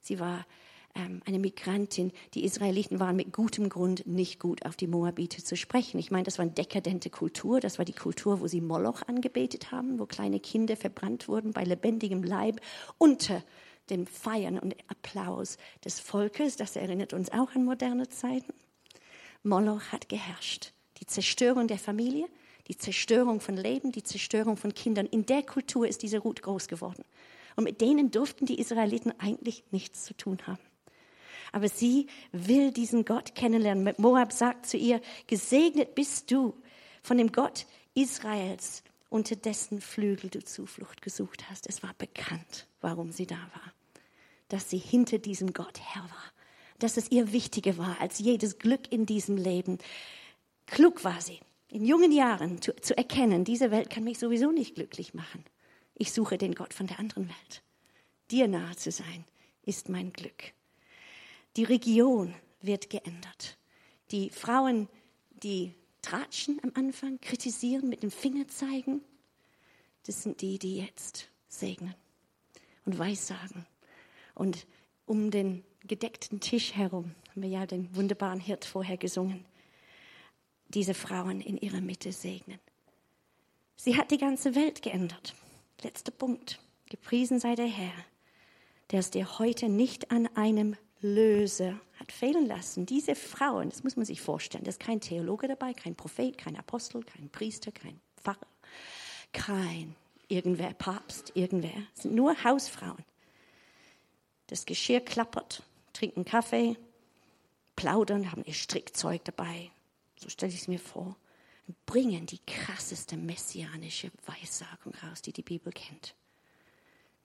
Sie 0.00 0.20
war 0.20 0.46
ähm, 0.94 1.20
eine 1.26 1.38
Migrantin. 1.38 2.12
Die 2.34 2.44
Israeliten 2.44 3.00
waren 3.00 3.16
mit 3.16 3.32
gutem 3.32 3.68
Grund 3.68 4.06
nicht 4.06 4.38
gut 4.38 4.64
auf 4.64 4.76
die 4.76 4.86
Moabite 4.86 5.42
zu 5.42 5.56
sprechen. 5.56 5.98
Ich 5.98 6.10
meine, 6.10 6.24
das 6.24 6.38
war 6.38 6.44
eine 6.44 6.54
dekadente 6.54 7.10
Kultur. 7.10 7.60
Das 7.60 7.78
war 7.78 7.84
die 7.84 7.92
Kultur, 7.92 8.40
wo 8.40 8.46
sie 8.46 8.60
Moloch 8.60 9.02
angebetet 9.06 9.72
haben, 9.72 9.98
wo 9.98 10.06
kleine 10.06 10.40
Kinder 10.40 10.76
verbrannt 10.76 11.28
wurden 11.28 11.52
bei 11.52 11.64
lebendigem 11.64 12.22
Leib 12.22 12.60
unter 12.98 13.42
dem 13.90 14.06
Feiern 14.06 14.58
und 14.58 14.76
Applaus 14.88 15.58
des 15.84 16.00
Volkes. 16.00 16.56
Das 16.56 16.76
erinnert 16.76 17.12
uns 17.12 17.30
auch 17.32 17.54
an 17.54 17.64
moderne 17.64 18.08
Zeiten. 18.08 18.54
Moloch 19.42 19.92
hat 19.92 20.08
geherrscht. 20.08 20.72
Die 21.00 21.06
Zerstörung 21.06 21.66
der 21.66 21.78
Familie, 21.78 22.26
die 22.68 22.78
Zerstörung 22.78 23.40
von 23.40 23.56
Leben, 23.56 23.92
die 23.92 24.02
Zerstörung 24.02 24.56
von 24.56 24.72
Kindern. 24.74 25.06
In 25.06 25.26
der 25.26 25.42
Kultur 25.42 25.86
ist 25.86 26.02
diese 26.02 26.18
Ruth 26.18 26.40
groß 26.40 26.68
geworden. 26.68 27.04
Und 27.56 27.64
mit 27.64 27.80
denen 27.80 28.10
durften 28.10 28.46
die 28.46 28.58
Israeliten 28.58 29.12
eigentlich 29.18 29.64
nichts 29.70 30.04
zu 30.04 30.16
tun 30.16 30.38
haben. 30.46 30.58
Aber 31.54 31.68
sie 31.68 32.08
will 32.32 32.72
diesen 32.72 33.04
Gott 33.04 33.36
kennenlernen. 33.36 33.94
Moab 33.96 34.32
sagt 34.32 34.66
zu 34.66 34.76
ihr, 34.76 35.00
gesegnet 35.28 35.94
bist 35.94 36.32
du 36.32 36.52
von 37.00 37.16
dem 37.16 37.30
Gott 37.30 37.66
Israels, 37.94 38.82
unter 39.08 39.36
dessen 39.36 39.80
Flügel 39.80 40.30
du 40.30 40.42
Zuflucht 40.42 41.00
gesucht 41.00 41.48
hast. 41.48 41.68
Es 41.68 41.84
war 41.84 41.94
bekannt, 41.96 42.66
warum 42.80 43.12
sie 43.12 43.26
da 43.26 43.36
war. 43.36 43.72
Dass 44.48 44.68
sie 44.68 44.78
hinter 44.78 45.18
diesem 45.18 45.52
Gott 45.52 45.78
Herr 45.78 46.02
war. 46.02 46.32
Dass 46.80 46.96
es 46.96 47.12
ihr 47.12 47.30
wichtiger 47.30 47.78
war 47.78 48.00
als 48.00 48.18
jedes 48.18 48.58
Glück 48.58 48.90
in 48.90 49.06
diesem 49.06 49.36
Leben. 49.36 49.78
Klug 50.66 51.04
war 51.04 51.20
sie, 51.20 51.38
in 51.68 51.84
jungen 51.84 52.10
Jahren 52.10 52.60
zu, 52.62 52.74
zu 52.74 52.98
erkennen, 52.98 53.44
diese 53.44 53.70
Welt 53.70 53.90
kann 53.90 54.02
mich 54.02 54.18
sowieso 54.18 54.50
nicht 54.50 54.74
glücklich 54.74 55.14
machen. 55.14 55.44
Ich 55.94 56.10
suche 56.10 56.36
den 56.36 56.56
Gott 56.56 56.74
von 56.74 56.88
der 56.88 56.98
anderen 56.98 57.28
Welt. 57.28 57.62
Dir 58.32 58.48
nahe 58.48 58.74
zu 58.74 58.90
sein, 58.90 59.24
ist 59.62 59.88
mein 59.88 60.12
Glück. 60.12 60.52
Die 61.56 61.64
Region 61.64 62.34
wird 62.60 62.90
geändert. 62.90 63.56
Die 64.10 64.30
Frauen, 64.30 64.88
die 65.42 65.74
tratschen 66.02 66.60
am 66.62 66.72
Anfang, 66.74 67.20
kritisieren, 67.20 67.88
mit 67.88 68.02
dem 68.02 68.10
Finger 68.10 68.48
zeigen, 68.48 69.02
das 70.06 70.22
sind 70.22 70.40
die, 70.42 70.58
die 70.58 70.78
jetzt 70.78 71.28
segnen 71.48 71.94
und 72.84 72.98
weissagen. 72.98 73.66
Und 74.34 74.66
um 75.06 75.30
den 75.30 75.64
gedeckten 75.86 76.40
Tisch 76.40 76.74
herum 76.74 77.14
haben 77.30 77.42
wir 77.42 77.48
ja 77.48 77.66
den 77.66 77.94
wunderbaren 77.94 78.40
Hirt 78.40 78.64
vorher 78.64 78.96
gesungen. 78.96 79.44
Diese 80.68 80.94
Frauen 80.94 81.40
in 81.40 81.56
ihrer 81.56 81.80
Mitte 81.80 82.12
segnen. 82.12 82.58
Sie 83.76 83.96
hat 83.96 84.10
die 84.10 84.18
ganze 84.18 84.54
Welt 84.54 84.82
geändert. 84.82 85.34
Letzter 85.82 86.12
Punkt. 86.12 86.60
Gepriesen 86.90 87.38
sei 87.38 87.54
der 87.54 87.66
Herr, 87.66 87.92
der 88.90 89.00
es 89.00 89.10
dir 89.10 89.38
heute 89.38 89.68
nicht 89.68 90.10
an 90.10 90.26
einem 90.36 90.76
Löse 91.04 91.78
hat 92.00 92.10
fehlen 92.10 92.46
lassen. 92.46 92.86
Diese 92.86 93.14
Frauen, 93.14 93.68
das 93.68 93.84
muss 93.84 93.96
man 93.96 94.06
sich 94.06 94.20
vorstellen, 94.20 94.64
da 94.64 94.70
ist 94.70 94.80
kein 94.80 95.00
Theologe 95.00 95.46
dabei, 95.46 95.74
kein 95.74 95.94
Prophet, 95.94 96.38
kein 96.38 96.56
Apostel, 96.56 97.02
kein 97.04 97.28
Priester, 97.28 97.70
kein 97.72 98.00
Pfarrer, 98.16 98.46
kein 99.32 99.94
irgendwer, 100.28 100.72
Papst, 100.72 101.32
irgendwer. 101.34 101.76
Es 101.94 102.02
sind 102.02 102.14
nur 102.14 102.42
Hausfrauen. 102.42 103.04
Das 104.46 104.64
Geschirr 104.64 105.00
klappert, 105.00 105.62
trinken 105.92 106.24
Kaffee, 106.24 106.76
plaudern, 107.76 108.32
haben 108.32 108.44
ihr 108.46 108.54
Strickzeug 108.54 109.24
dabei. 109.24 109.70
So 110.16 110.28
stelle 110.30 110.52
ich 110.52 110.62
es 110.62 110.68
mir 110.68 110.78
vor. 110.78 111.16
Und 111.66 111.86
bringen 111.86 112.26
die 112.26 112.40
krasseste 112.46 113.16
messianische 113.16 114.10
Weissagung 114.26 114.94
raus, 115.02 115.22
die 115.22 115.32
die 115.32 115.42
Bibel 115.42 115.72
kennt. 115.72 116.14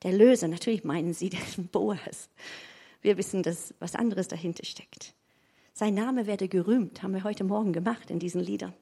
Der 0.04 0.14
Löser, 0.14 0.48
natürlich 0.48 0.84
meinen 0.84 1.14
sie 1.14 1.30
den 1.30 1.68
Boas. 1.72 2.30
Wir 3.02 3.18
wissen, 3.18 3.44
dass 3.44 3.74
was 3.80 3.96
anderes 3.96 4.28
dahinter 4.28 4.66
steckt. 4.66 5.14
Sein 5.74 5.94
Name 5.94 6.26
werde 6.28 6.48
gerühmt, 6.48 7.02
haben 7.02 7.14
wir 7.14 7.24
heute 7.24 7.44
Morgen 7.44 7.72
gemacht 7.72 8.12
in 8.12 8.20
diesen 8.20 8.42
Liedern. 8.42 8.74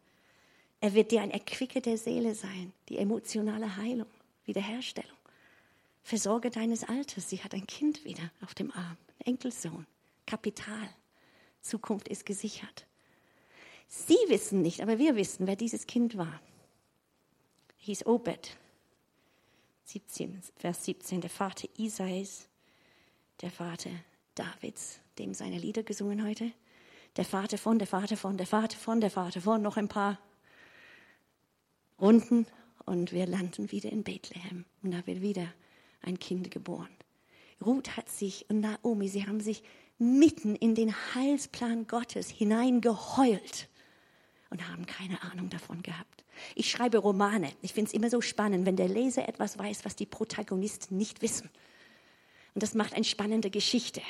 Er 0.80 0.94
wird 0.94 1.12
dir 1.12 1.22
ein 1.22 1.32
Erquicker 1.32 1.82
der 1.82 1.98
Seele 1.98 2.36
sein, 2.36 2.74
die 2.90 2.98
emotionale 2.98 3.78
Heilung, 3.78 4.08
Wiederherstellung. 4.46 5.18
Versorge 6.04 6.50
deines 6.50 6.84
Alters. 6.84 7.30
Sie 7.30 7.44
hat 7.44 7.54
ein 7.54 7.68
Kind 7.68 8.06
wieder 8.06 8.32
auf 8.42 8.54
dem 8.54 8.72
Arm, 8.72 8.98
ein 9.20 9.34
Enkelsohn, 9.34 9.86
Kapital. 10.26 10.90
Zukunft 11.62 12.08
ist 12.08 12.26
gesichert. 12.26 12.86
Sie 13.88 14.18
wissen 14.28 14.62
nicht, 14.62 14.82
aber 14.82 15.00
wir 15.00 15.16
wissen, 15.16 15.48
wer 15.48 15.56
dieses 15.56 15.86
Kind 15.86 16.18
war. 16.18 16.42
Hieß 17.80 18.06
Obed. 18.06 18.58
17, 19.86 20.42
Vers 20.58 20.86
17, 20.86 21.22
der 21.22 21.30
Vater 21.30 21.68
Isais, 21.78 22.48
der 23.42 23.52
Vater 23.52 23.92
Davids, 24.36 25.00
dem 25.20 25.34
seine 25.34 25.58
Lieder 25.58 25.84
gesungen 25.84 26.26
heute. 26.26 26.52
Der 27.16 27.26
Vater 27.26 27.58
von, 27.58 27.80
der 27.80 27.88
Vater 27.88 28.18
von, 28.18 28.38
der 28.38 28.48
Vater 28.48 28.78
von, 28.78 29.02
der 29.02 29.12
Vater 29.12 29.42
von, 29.42 29.62
noch 29.62 29.78
ein 29.78 29.88
paar 29.88 30.20
Runden 32.00 32.46
und 32.86 33.12
wir 33.12 33.26
landen 33.26 33.72
wieder 33.72 33.92
in 33.92 34.04
Bethlehem. 34.04 34.66
Und 34.84 34.92
da 34.92 35.06
wird 35.08 35.22
wieder 35.22 35.52
ein 36.02 36.20
Kind 36.20 36.52
geboren. 36.52 36.90
Ruth 37.66 37.98
hat 37.98 38.10
sich 38.10 38.46
und 38.50 38.60
Naomi, 38.60 39.08
sie 39.08 39.26
haben 39.26 39.40
sich 39.40 39.64
mitten 39.98 40.56
in 40.56 40.76
den 40.76 40.94
Heilsplan 41.16 41.88
Gottes 41.88 42.30
hineingeheult 42.30 43.68
und 44.50 44.68
haben 44.68 44.86
keine 44.86 45.22
Ahnung 45.24 45.50
davon 45.50 45.82
gehabt. 45.82 46.24
Ich 46.54 46.70
schreibe 46.70 47.00
Romane. 47.00 47.52
Ich 47.64 47.74
finde 47.74 47.90
es 47.90 47.94
immer 47.94 48.12
so 48.12 48.22
spannend, 48.22 48.68
wenn 48.68 48.76
der 48.76 48.88
Leser 48.88 49.28
etwas 49.28 49.58
weiß, 49.58 49.86
was 49.86 49.96
die 49.96 50.06
Protagonisten 50.06 50.98
nicht 50.98 51.24
wissen. 51.24 51.50
Und 52.58 52.64
das 52.64 52.74
macht 52.74 52.96
eine 52.96 53.04
spannende 53.04 53.52
Geschichte. 53.52 54.02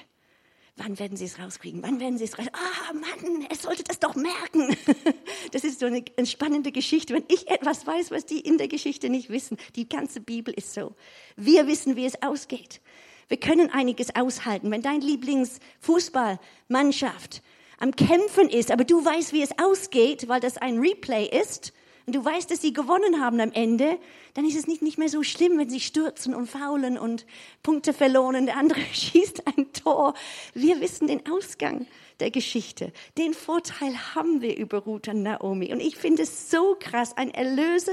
Wann 0.77 0.97
werden 0.99 1.17
Sie 1.17 1.25
es 1.25 1.37
rauskriegen? 1.37 1.83
Wann 1.83 1.99
werden 1.99 2.17
Sie 2.17 2.23
es 2.23 2.39
raus? 2.39 2.45
Ah, 2.53 2.89
oh, 2.89 2.93
Mann, 2.93 3.41
er 3.41 3.57
sollte 3.57 3.83
das 3.83 3.99
doch 3.99 4.15
merken. 4.15 4.73
Das 5.51 5.65
ist 5.65 5.81
so 5.81 5.85
eine, 5.85 6.05
spannende 6.25 6.71
Geschichte. 6.71 7.13
Wenn 7.13 7.25
ich 7.27 7.49
etwas 7.49 7.85
weiß, 7.85 8.09
was 8.09 8.25
die 8.25 8.39
in 8.39 8.57
der 8.57 8.69
Geschichte 8.69 9.09
nicht 9.09 9.29
wissen, 9.29 9.57
die 9.75 9.89
ganze 9.89 10.21
Bibel 10.21 10.53
ist 10.53 10.73
so. 10.73 10.95
Wir 11.35 11.67
wissen, 11.67 11.97
wie 11.97 12.05
es 12.05 12.23
ausgeht. 12.23 12.79
Wir 13.27 13.35
können 13.35 13.69
einiges 13.69 14.15
aushalten. 14.15 14.71
Wenn 14.71 14.81
dein 14.81 15.01
Lieblingsfußballmannschaft 15.01 17.41
am 17.79 17.97
Kämpfen 17.97 18.47
ist, 18.47 18.71
aber 18.71 18.85
du 18.85 19.03
weißt, 19.03 19.33
wie 19.33 19.41
es 19.41 19.59
ausgeht, 19.61 20.29
weil 20.29 20.39
das 20.39 20.55
ein 20.55 20.79
Replay 20.79 21.25
ist, 21.25 21.73
und 22.07 22.15
du 22.15 22.23
weißt, 22.23 22.49
dass 22.49 22.61
sie 22.61 22.71
gewonnen 22.71 23.21
haben 23.21 23.41
am 23.41 23.51
Ende, 23.51 23.99
dann 24.33 24.45
ist 24.45 24.57
es 24.57 24.65
nicht, 24.65 24.81
nicht 24.81 24.97
mehr 24.97 25.09
so 25.09 25.23
schlimm, 25.23 25.57
wenn 25.57 25.69
sie 25.69 25.81
stürzen 25.81 26.33
und 26.33 26.47
faulen 26.47 26.97
und 26.97 27.25
Punkte 27.63 27.91
verloren. 27.91 28.45
Der 28.45 28.55
andere 28.55 28.79
schießt 28.93 29.45
ein 29.45 29.73
Tor. 29.73 30.13
Wir 30.53 30.79
wissen 30.79 31.07
den 31.07 31.29
Ausgang 31.29 31.85
der 32.21 32.31
Geschichte. 32.31 32.93
Den 33.17 33.33
Vorteil 33.33 33.93
haben 34.15 34.41
wir 34.41 34.55
über 34.55 34.77
Ruth 34.77 35.09
und 35.09 35.21
Naomi. 35.21 35.73
Und 35.73 35.81
ich 35.81 35.97
finde 35.97 36.23
es 36.23 36.49
so 36.49 36.77
krass. 36.79 37.17
Ein 37.17 37.31
Erlöser, 37.31 37.91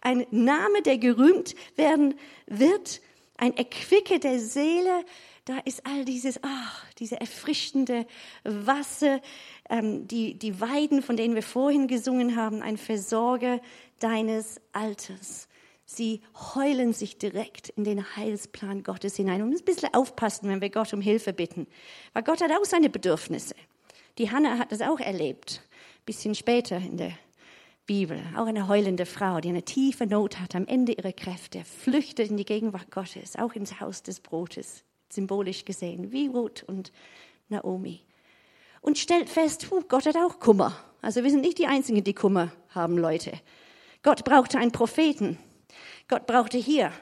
ein 0.00 0.24
Name, 0.30 0.82
der 0.82 0.98
gerühmt 0.98 1.56
werden 1.74 2.14
wird, 2.46 3.00
ein 3.36 3.56
Erquicke 3.56 4.20
der 4.20 4.38
Seele, 4.38 5.04
da 5.46 5.58
ist 5.64 5.86
all 5.86 6.04
dieses, 6.04 6.40
ach, 6.42 6.84
diese 6.98 7.20
erfrischende 7.20 8.04
Wasser, 8.42 9.22
ähm, 9.70 10.06
die, 10.08 10.34
die 10.34 10.60
Weiden, 10.60 11.02
von 11.02 11.16
denen 11.16 11.36
wir 11.36 11.42
vorhin 11.42 11.86
gesungen 11.86 12.36
haben, 12.36 12.62
ein 12.62 12.76
Versorger 12.76 13.60
deines 14.00 14.60
Alters. 14.72 15.48
Sie 15.84 16.20
heulen 16.56 16.92
sich 16.92 17.16
direkt 17.16 17.68
in 17.70 17.84
den 17.84 18.16
Heilsplan 18.16 18.82
Gottes 18.82 19.14
hinein. 19.14 19.40
Und 19.40 19.54
ein 19.54 19.64
bisschen 19.64 19.94
aufpassen, 19.94 20.48
wenn 20.48 20.60
wir 20.60 20.70
Gott 20.70 20.92
um 20.92 21.00
Hilfe 21.00 21.32
bitten. 21.32 21.68
Weil 22.12 22.24
Gott 22.24 22.40
hat 22.40 22.50
auch 22.50 22.64
seine 22.64 22.90
Bedürfnisse. 22.90 23.54
Die 24.18 24.32
Hannah 24.32 24.58
hat 24.58 24.72
das 24.72 24.80
auch 24.80 24.98
erlebt. 24.98 25.62
Ein 25.70 26.06
bisschen 26.06 26.34
später 26.34 26.78
in 26.78 26.96
der 26.96 27.12
Bibel. 27.86 28.20
Auch 28.36 28.46
eine 28.46 28.66
heulende 28.66 29.06
Frau, 29.06 29.40
die 29.40 29.50
eine 29.50 29.62
tiefe 29.62 30.08
Not 30.08 30.40
hat 30.40 30.56
am 30.56 30.66
Ende 30.66 30.90
ihrer 30.90 31.12
Kräfte, 31.12 31.62
flüchtet 31.62 32.30
in 32.30 32.36
die 32.36 32.44
Gegenwart 32.44 32.90
Gottes, 32.90 33.36
auch 33.36 33.52
ins 33.52 33.80
Haus 33.80 34.02
des 34.02 34.18
Brotes, 34.18 34.82
symbolisch 35.08 35.64
gesehen, 35.64 36.12
wie 36.12 36.28
Ruth 36.28 36.64
und 36.64 36.92
Naomi 37.48 38.02
und 38.86 38.98
stellt 38.98 39.28
fest, 39.28 39.66
huh, 39.70 39.82
Gott 39.88 40.06
hat 40.06 40.16
auch 40.16 40.38
Kummer. 40.38 40.72
Also 41.02 41.24
wir 41.24 41.30
sind 41.30 41.40
nicht 41.40 41.58
die 41.58 41.66
Einzigen, 41.66 42.04
die 42.04 42.14
Kummer 42.14 42.52
haben, 42.68 42.96
Leute. 42.96 43.32
Gott 44.04 44.24
brauchte 44.24 44.58
einen 44.58 44.70
Propheten. 44.70 45.38
Gott 46.06 46.26
brauchte 46.26 46.56
hier 46.56 46.92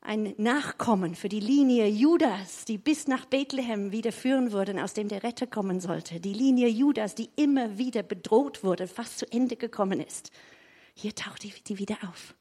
ein 0.00 0.34
Nachkommen 0.36 1.14
für 1.14 1.28
die 1.28 1.38
Linie 1.38 1.86
Judas, 1.86 2.64
die 2.64 2.76
bis 2.76 3.06
nach 3.06 3.24
Bethlehem 3.24 3.92
wieder 3.92 4.10
führen 4.10 4.50
würde, 4.50 4.82
aus 4.82 4.94
dem 4.94 5.06
der 5.06 5.22
Retter 5.22 5.46
kommen 5.46 5.78
sollte. 5.78 6.18
Die 6.18 6.32
Linie 6.32 6.66
Judas, 6.66 7.14
die 7.14 7.30
immer 7.36 7.78
wieder 7.78 8.02
bedroht 8.02 8.64
wurde, 8.64 8.88
fast 8.88 9.20
zu 9.20 9.30
Ende 9.30 9.54
gekommen 9.54 10.00
ist. 10.00 10.32
Hier 10.94 11.14
taucht 11.14 11.44
die 11.44 11.78
wieder 11.78 11.98
auf. 12.02 12.34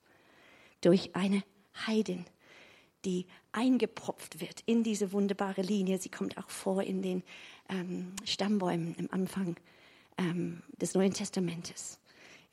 Durch 0.82 1.16
eine 1.16 1.44
Heidin, 1.86 2.26
die 3.06 3.28
eingepropft 3.52 4.40
wird 4.42 4.62
in 4.66 4.84
diese 4.84 5.12
wunderbare 5.12 5.62
Linie. 5.62 5.98
Sie 6.00 6.10
kommt 6.10 6.38
auch 6.38 6.50
vor 6.50 6.84
in 6.84 7.02
den 7.02 7.24
ähm, 7.70 8.14
Stammbäumen 8.24 8.96
im 8.96 9.12
Anfang 9.12 9.58
ähm, 10.18 10.64
des 10.80 10.94
Neuen 10.94 11.14
Testamentes. 11.14 12.00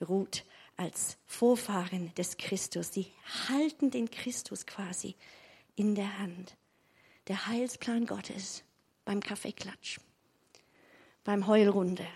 Ruth 0.07 0.45
als 0.77 1.19
Vorfahren 1.27 2.15
des 2.15 2.37
Christus. 2.37 2.93
Sie 2.93 3.07
halten 3.49 3.91
den 3.91 4.11
Christus 4.11 4.67
quasi 4.67 5.17
in 5.77 5.95
der 5.95 6.19
Hand. 6.19 6.57
Der 7.27 7.47
Heilsplan 7.47 8.07
Gottes 8.07 8.65
beim 9.05 9.21
Kaffeeklatsch, 9.21 9.99
beim 11.25 11.47
Heulrunde, 11.47 12.07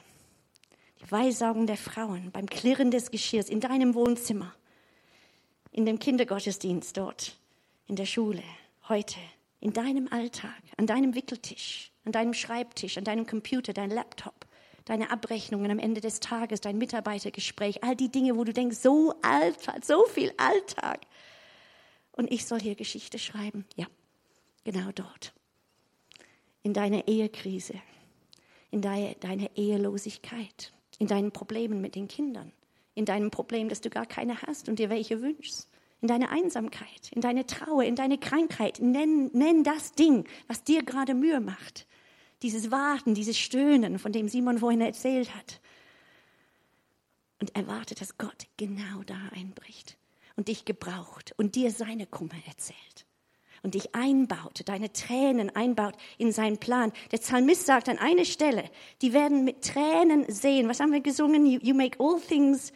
die 1.01 1.11
Weissagung 1.11 1.67
der 1.67 1.77
Frauen, 1.77 2.31
beim 2.31 2.47
Klirren 2.47 2.91
des 2.91 3.11
Geschirrs 3.11 3.49
in 3.49 3.61
deinem 3.61 3.95
Wohnzimmer, 3.95 4.55
in 5.71 5.85
dem 5.85 5.99
Kindergottesdienst 5.99 6.97
dort, 6.97 7.37
in 7.89 7.97
der 7.97 8.07
Schule, 8.07 8.43
heute, 8.89 9.19
in 9.61 9.73
deinem 9.73 10.09
Alltag, 10.11 10.61
an 10.77 10.87
deinem 10.87 11.15
Wickeltisch, 11.15 11.93
an 12.05 12.13
deinem 12.13 12.35
Schreibtisch, 12.35 12.99
an 12.99 13.05
deinem 13.05 13.27
Computer, 13.27 13.73
dein 13.73 13.91
Laptop, 13.91 14.47
deine 14.85 15.11
Abrechnungen 15.11 15.71
am 15.71 15.79
Ende 15.79 16.01
des 16.01 16.19
Tages, 16.19 16.61
dein 16.61 16.79
Mitarbeitergespräch, 16.79 17.85
all 17.85 17.95
die 17.95 18.11
Dinge, 18.11 18.37
wo 18.37 18.45
du 18.45 18.53
denkst, 18.53 18.79
so 18.79 19.15
Alltag, 19.23 19.85
so 19.85 20.05
viel 20.07 20.33
Alltag. 20.37 21.03
Und 22.11 22.33
ich 22.33 22.45
soll 22.45 22.61
hier 22.61 22.75
Geschichte 22.75 23.19
schreiben. 23.19 23.65
Ja, 23.77 23.87
genau 24.65 24.91
dort. 24.95 25.33
In 26.65 26.75
deiner 26.75 27.07
Ehekrise, 27.07 27.75
in 28.71 28.83
deiner, 28.83 29.15
deiner 29.15 29.57
Ehelosigkeit, 29.57 30.73
in 30.99 31.07
deinen 31.07 31.31
Problemen 31.31 31.81
mit 31.81 31.95
den 31.95 32.09
Kindern, 32.09 32.53
in 32.95 33.05
deinem 33.05 33.31
Problem, 33.31 33.69
dass 33.69 33.81
du 33.81 33.91
gar 33.91 34.07
keine 34.07 34.43
hast 34.43 34.69
und 34.69 34.79
dir 34.79 34.91
welche 34.91 35.23
wünschst 35.23 35.72
in 36.03 36.09
deine 36.09 36.31
Einsamkeit, 36.31 37.11
in 37.13 37.21
deine 37.21 37.47
Trauer, 37.47 37.85
in 37.85 37.95
deine 37.95 38.19
Krankheit. 38.19 38.81
Nenn, 38.81 39.31
nenn 39.33 39.63
das 39.63 39.93
Ding, 39.93 40.25
was 40.49 40.65
dir 40.65 40.83
gerade 40.83 41.15
Mühe 41.15 41.41
macht. 41.41 41.87
Dieses 42.43 42.73
Warten, 42.73 43.15
dieses 43.15 43.39
Stöhnen, 43.39 44.01
von 44.01 44.11
dem 44.11 44.29
Simon 44.29 44.59
vorhin 44.59 44.81
erzählt 44.81 45.35
hat. 45.35 45.61
Und 47.41 47.55
erwarte, 47.55 47.95
dass 47.95 48.19
Gott 48.19 48.47
genau 48.57 49.03
da 49.07 49.19
einbricht 49.35 49.97
und 50.37 50.49
dich 50.49 50.65
gebraucht 50.65 51.35
und 51.37 51.55
dir 51.55 51.71
seine 51.71 52.07
Kummer 52.07 52.35
erzählt 52.47 53.07
und 53.63 53.75
dich 53.75 53.95
einbaut, 53.95 54.63
deine 54.65 54.93
Tränen 54.93 55.55
einbaut 55.55 55.95
in 56.19 56.33
seinen 56.33 56.59
Plan. 56.59 56.93
Der 57.13 57.19
Psalmist 57.19 57.67
sagt 57.67 57.89
an 57.89 57.99
einer 57.99 58.25
Stelle, 58.25 58.65
die 59.03 59.13
werden 59.13 59.45
mit 59.45 59.63
Tränen 59.63 60.25
sehen. 60.29 60.69
Was 60.69 60.81
haben 60.81 60.93
wir 60.93 61.01
gesungen? 61.01 61.47
You, 61.47 61.61
you 61.63 61.75
make 61.75 61.99
all 62.01 62.21
things 62.21 62.73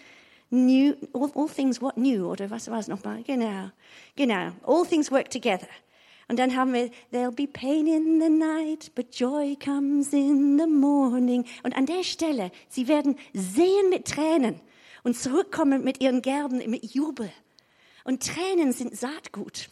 new, 0.50 0.94
all, 1.12 1.30
all 1.34 1.48
things 1.48 1.80
what 1.80 1.96
new, 1.96 2.26
oder 2.30 2.50
was 2.50 2.70
war 2.70 2.78
es 2.78 2.88
nochmal? 2.88 3.22
Genau, 3.22 3.70
genau. 4.16 4.52
All 4.64 4.86
things 4.86 5.10
work 5.10 5.30
together. 5.30 5.68
Und 6.28 6.38
dann 6.38 6.56
haben 6.56 6.72
wir, 6.72 6.90
there'll 7.12 7.30
be 7.30 7.46
pain 7.46 7.86
in 7.86 8.20
the 8.20 8.28
night, 8.28 8.92
but 8.94 9.14
joy 9.14 9.56
comes 9.56 10.12
in 10.12 10.58
the 10.58 10.66
morning. 10.66 11.44
Und 11.62 11.76
an 11.76 11.86
der 11.86 12.02
Stelle, 12.02 12.50
sie 12.68 12.88
werden 12.88 13.16
sehen 13.32 13.90
mit 13.90 14.06
Tränen 14.06 14.60
und 15.04 15.16
zurückkommen 15.16 15.84
mit 15.84 16.00
ihren 16.00 16.22
Gerben 16.22 16.58
mit 16.68 16.94
Jubel. 16.94 17.30
Und 18.02 18.26
Tränen 18.26 18.72
sind 18.72 18.96
Saatgut. 18.96 19.68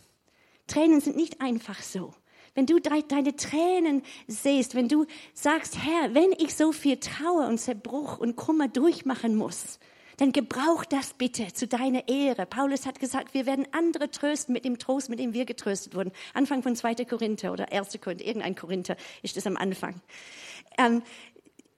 Tränen 0.68 1.00
sind 1.00 1.16
nicht 1.16 1.40
einfach 1.40 1.82
so. 1.82 2.14
Wenn 2.54 2.66
du 2.66 2.78
deine 2.78 3.34
Tränen 3.34 4.02
siehst, 4.28 4.76
wenn 4.76 4.88
du 4.88 5.06
sagst, 5.32 5.76
Herr, 5.78 6.14
wenn 6.14 6.30
ich 6.38 6.54
so 6.54 6.70
viel 6.70 6.98
Trauer 6.98 7.48
und 7.48 7.58
Zerbruch 7.58 8.18
und 8.18 8.36
Kummer 8.36 8.68
durchmachen 8.68 9.34
muss, 9.34 9.80
dann 10.16 10.32
gebrauch 10.32 10.84
das 10.84 11.14
bitte 11.14 11.52
zu 11.52 11.66
deiner 11.66 12.08
Ehre. 12.08 12.46
Paulus 12.46 12.86
hat 12.86 13.00
gesagt, 13.00 13.34
wir 13.34 13.46
werden 13.46 13.66
andere 13.72 14.10
trösten 14.10 14.52
mit 14.52 14.64
dem 14.64 14.78
Trost, 14.78 15.08
mit 15.08 15.18
dem 15.18 15.32
wir 15.32 15.44
getröstet 15.44 15.94
wurden. 15.94 16.12
Anfang 16.34 16.62
von 16.62 16.76
2. 16.76 17.04
Korinther 17.04 17.52
oder 17.52 17.72
1. 17.72 18.00
Korinther, 18.00 18.24
irgendein 18.24 18.54
Korinther 18.54 18.96
ist 19.22 19.36
das 19.36 19.46
am 19.46 19.56
Anfang. 19.56 20.00
Ähm, 20.78 21.02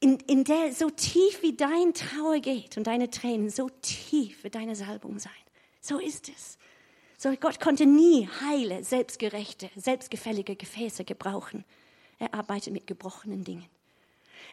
in, 0.00 0.18
in 0.26 0.44
der 0.44 0.72
so 0.72 0.90
tief 0.90 1.42
wie 1.42 1.56
dein 1.56 1.94
Trauer 1.94 2.38
geht 2.40 2.76
und 2.76 2.86
deine 2.86 3.10
Tränen, 3.10 3.50
so 3.50 3.68
tief 3.82 4.44
wird 4.44 4.54
deine 4.54 4.76
Salbung 4.76 5.18
sein. 5.18 5.32
So 5.80 5.98
ist 5.98 6.28
es. 6.28 6.58
So 7.16 7.30
Gott 7.40 7.60
konnte 7.60 7.86
nie 7.86 8.28
heile, 8.42 8.84
selbstgerechte, 8.84 9.70
selbstgefällige 9.74 10.54
Gefäße 10.54 11.04
gebrauchen. 11.04 11.64
Er 12.18 12.34
arbeitet 12.34 12.72
mit 12.72 12.86
gebrochenen 12.86 13.44
Dingen. 13.44 13.66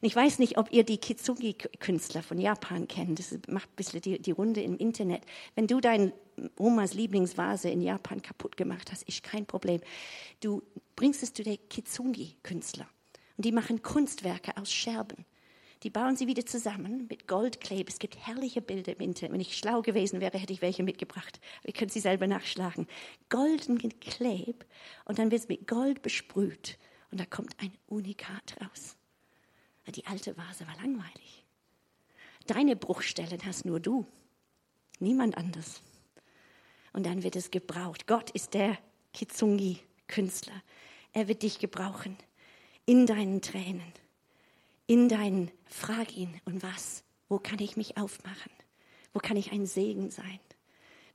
Ich 0.01 0.15
weiß 0.15 0.39
nicht, 0.39 0.57
ob 0.57 0.71
ihr 0.71 0.83
die 0.83 0.97
Kitsugi-Künstler 0.97 2.23
von 2.23 2.37
Japan 2.37 2.87
kennt. 2.87 3.19
Das 3.19 3.37
macht 3.47 3.69
ein 3.69 3.75
bisschen 3.75 4.01
die, 4.01 4.21
die 4.21 4.31
Runde 4.31 4.61
im 4.61 4.77
Internet. 4.77 5.23
Wenn 5.55 5.67
du 5.67 5.79
deine 5.79 6.13
Omas 6.57 6.93
Lieblingsvase 6.93 7.69
in 7.69 7.81
Japan 7.81 8.21
kaputt 8.21 8.57
gemacht 8.57 8.91
hast, 8.91 9.03
ist 9.03 9.23
kein 9.23 9.45
Problem. 9.45 9.81
Du 10.39 10.61
bringst 10.95 11.23
es 11.23 11.33
zu 11.33 11.43
den 11.43 11.57
Kitsugi-Künstler. 11.69 12.87
Und 13.37 13.45
die 13.45 13.51
machen 13.51 13.81
Kunstwerke 13.81 14.57
aus 14.57 14.71
Scherben. 14.71 15.25
Die 15.83 15.89
bauen 15.89 16.15
sie 16.15 16.27
wieder 16.27 16.45
zusammen 16.45 17.07
mit 17.09 17.27
Goldkleb. 17.27 17.89
Es 17.89 17.99
gibt 17.99 18.15
herrliche 18.25 18.61
Bilder 18.61 18.93
im 18.93 19.01
Internet. 19.01 19.33
Wenn 19.33 19.41
ich 19.41 19.57
schlau 19.57 19.81
gewesen 19.81 20.21
wäre, 20.21 20.37
hätte 20.37 20.53
ich 20.53 20.61
welche 20.61 20.81
mitgebracht. 20.81 21.41
Ihr 21.65 21.73
könnt 21.73 21.91
sie 21.91 21.99
selber 21.99 22.25
nachschlagen. 22.25 22.87
Golden 23.29 23.77
Kleb 23.99 24.65
und 25.05 25.19
dann 25.19 25.29
wird 25.29 25.41
es 25.41 25.49
mit 25.49 25.67
Gold 25.67 26.01
besprüht 26.01 26.79
und 27.11 27.19
da 27.19 27.25
kommt 27.25 27.59
ein 27.59 27.73
Unikat 27.87 28.55
raus. 28.61 28.95
Die 29.91 30.05
alte 30.05 30.35
Vase 30.37 30.65
war 30.67 30.75
langweilig. 30.77 31.43
Deine 32.47 32.75
Bruchstellen 32.75 33.45
hast 33.45 33.65
nur 33.65 33.79
du, 33.79 34.05
niemand 34.99 35.37
anders. 35.37 35.81
Und 36.93 37.05
dann 37.05 37.23
wird 37.23 37.35
es 37.35 37.51
gebraucht. 37.51 38.07
Gott 38.07 38.29
ist 38.31 38.53
der 38.53 38.77
Kizungi-Künstler. 39.13 40.61
Er 41.11 41.27
wird 41.27 41.43
dich 41.43 41.59
gebrauchen 41.59 42.17
in 42.85 43.05
deinen 43.05 43.41
Tränen, 43.41 43.93
in 44.87 45.09
deinen, 45.09 45.51
frag 45.65 46.15
ihn, 46.15 46.41
und 46.45 46.63
was? 46.63 47.03
Wo 47.29 47.39
kann 47.39 47.59
ich 47.59 47.77
mich 47.77 47.97
aufmachen? 47.97 48.51
Wo 49.13 49.19
kann 49.19 49.37
ich 49.37 49.51
ein 49.51 49.65
Segen 49.65 50.11
sein? 50.11 50.39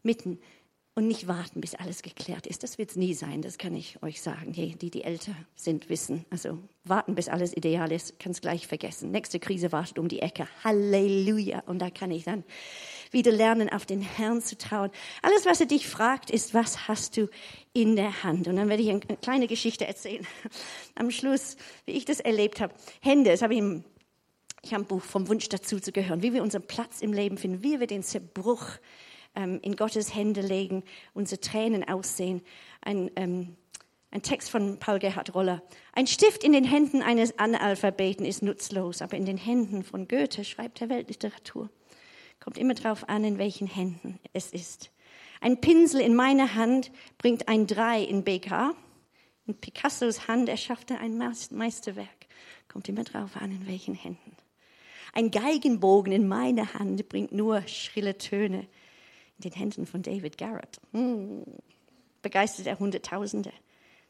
Mitten 0.03 0.41
und 0.99 1.07
nicht 1.07 1.29
warten, 1.29 1.61
bis 1.61 1.77
alles 1.77 2.03
geklärt 2.03 2.45
ist. 2.49 2.65
Das 2.65 2.77
wird 2.77 2.91
es 2.91 2.97
nie 2.97 3.15
sein, 3.15 3.41
das 3.41 3.57
kann 3.57 3.73
ich 3.73 4.03
euch 4.03 4.21
sagen. 4.21 4.53
Die, 4.53 4.75
die, 4.75 4.91
die 4.91 5.05
älter 5.05 5.31
sind, 5.55 5.89
wissen. 5.89 6.25
Also 6.29 6.59
warten, 6.83 7.15
bis 7.15 7.29
alles 7.29 7.57
ideal 7.57 7.93
ist, 7.93 8.19
kann 8.19 8.33
es 8.33 8.41
gleich 8.41 8.67
vergessen. 8.67 9.13
Nächste 9.13 9.39
Krise 9.39 9.71
wartet 9.71 10.01
um 10.01 10.09
die 10.09 10.19
Ecke. 10.19 10.49
Halleluja. 10.65 11.63
Und 11.67 11.79
da 11.79 11.91
kann 11.91 12.11
ich 12.11 12.25
dann 12.25 12.43
wieder 13.13 13.31
lernen, 13.31 13.69
auf 13.69 13.87
den 13.87 14.01
Herrn 14.01 14.43
zu 14.43 14.59
trauen. 14.59 14.91
Alles, 15.23 15.47
was 15.47 15.61
er 15.61 15.67
dich 15.67 15.87
fragt, 15.87 16.31
ist, 16.31 16.53
was 16.53 16.89
hast 16.89 17.17
du 17.17 17.29
in 17.75 17.95
der 17.95 18.25
Hand? 18.25 18.49
Und 18.49 18.57
dann 18.57 18.69
werde 18.69 18.83
ich 18.83 18.91
eine 18.91 18.99
kleine 18.99 19.47
Geschichte 19.47 19.87
erzählen. 19.87 20.27
Am 20.97 21.13
Schluss, 21.13 21.57
wie 21.85 21.93
ich 21.93 22.07
das 22.07 22.19
erlebt 22.19 22.61
habe. 22.61 22.75
Hände, 23.01 23.31
das 23.31 23.43
habe 23.43 23.53
ich 23.53 23.61
im 23.61 23.85
ich 24.65 24.75
habe 24.75 24.83
ein 24.83 24.89
Buch 24.89 25.05
vom 25.05 25.29
Wunsch 25.29 25.49
dazu 25.49 25.79
zu 25.79 25.93
gehören, 25.93 26.21
wie 26.21 26.33
wir 26.33 26.43
unseren 26.43 26.67
Platz 26.67 27.01
im 27.03 27.13
Leben 27.13 27.39
finden, 27.39 27.63
wie 27.63 27.79
wir 27.79 27.87
den 27.87 28.03
Zerbruch 28.03 28.67
ähm, 29.39 29.61
in 29.63 29.77
Gottes 29.77 30.15
Hände 30.15 30.41
legen, 30.41 30.83
unsere 31.15 31.41
Tränen 31.41 31.89
aussehen. 31.89 32.43
Ein, 32.83 33.11
ähm, 33.17 33.57
ein 34.11 34.23
Text 34.23 34.51
von 34.51 34.79
Paul 34.79 34.99
Gerhard 34.99 35.35
Roller. 35.35 35.63
Ein 35.93 36.07
Stift 36.07 36.43
in 36.43 36.53
den 36.53 36.65
Händen 36.65 37.03
eines 37.03 37.39
Analphabeten 37.39 38.27
ist 38.27 38.43
nutzlos, 38.43 39.01
aber 39.01 39.17
in 39.17 39.25
den 39.25 39.39
Händen 39.39 39.85
von 39.85 40.09
Goethe 40.09 40.45
schreibt 40.45 40.81
er 40.81 40.89
Weltliteratur. 40.89 41.71
Kommt 42.41 42.59
immer 42.59 42.75
darauf 42.75 43.09
an, 43.09 43.25
in 43.25 43.39
welchen 43.39 43.69
Händen 43.69 44.19
es 44.33 44.51
ist. 44.51 44.91
Ein 45.41 45.61
Pinsel 45.61 46.01
in 46.01 46.17
meiner 46.17 46.57
Hand 46.57 46.91
bringt 47.17 47.49
ein 47.49 47.67
Drei 47.67 48.03
in 48.03 48.25
BK. 48.25 48.75
In 49.47 49.55
Picassos 49.55 50.27
Hand 50.27 50.49
erschaffte 50.49 50.99
ein 50.99 51.17
Meisterwerk. 51.17 52.09
Kommt 52.67 52.89
immer 52.89 53.05
darauf 53.05 53.37
an, 53.37 53.53
in 53.53 53.67
welchen 53.69 53.95
Händen. 53.95 54.37
Ein 55.13 55.31
Geigenbogen 55.31 56.13
in 56.13 56.29
meiner 56.29 56.75
Hand 56.75 57.09
bringt 57.09 57.33
nur 57.33 57.63
schrille 57.67 58.19
Töne 58.19 58.67
in 59.39 59.51
den 59.51 59.53
Händen 59.53 59.87
von 59.87 60.03
David 60.03 60.37
Garrett. 60.39 60.81
Hm. 60.93 61.45
Begeistert 62.23 62.67
er 62.67 62.79
Hunderttausende. 62.79 63.53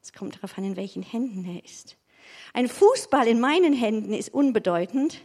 Es 0.03 0.13
kommt 0.13 0.37
darauf 0.37 0.57
an, 0.57 0.65
in 0.65 0.77
welchen 0.77 1.03
Händen 1.03 1.45
er 1.45 1.65
ist. 1.65 1.97
Ein 2.55 2.69
Fußball 2.69 3.27
in 3.27 3.41
meinen 3.41 3.73
Händen 3.73 4.13
ist 4.13 4.33
unbedeutend. 4.33 5.21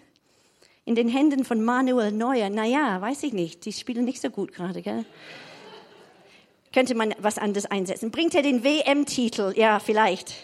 In 0.85 0.95
den 0.95 1.07
Händen 1.07 1.45
von 1.45 1.63
Manuel 1.63 2.11
Neuer, 2.11 2.49
naja, 2.49 2.99
weiß 2.99 3.23
ich 3.23 3.33
nicht, 3.33 3.65
die 3.65 3.71
spielen 3.71 4.03
nicht 4.03 4.19
so 4.19 4.29
gut 4.29 4.53
gerade, 4.53 4.81
gell? 4.81 5.05
Könnte 6.73 6.95
man 6.95 7.13
was 7.19 7.37
anderes 7.37 7.65
einsetzen. 7.65 8.11
Bringt 8.11 8.35
er 8.35 8.41
den 8.41 8.63
WM-Titel? 8.63 9.53
Ja, 9.55 9.79
vielleicht. 9.79 10.35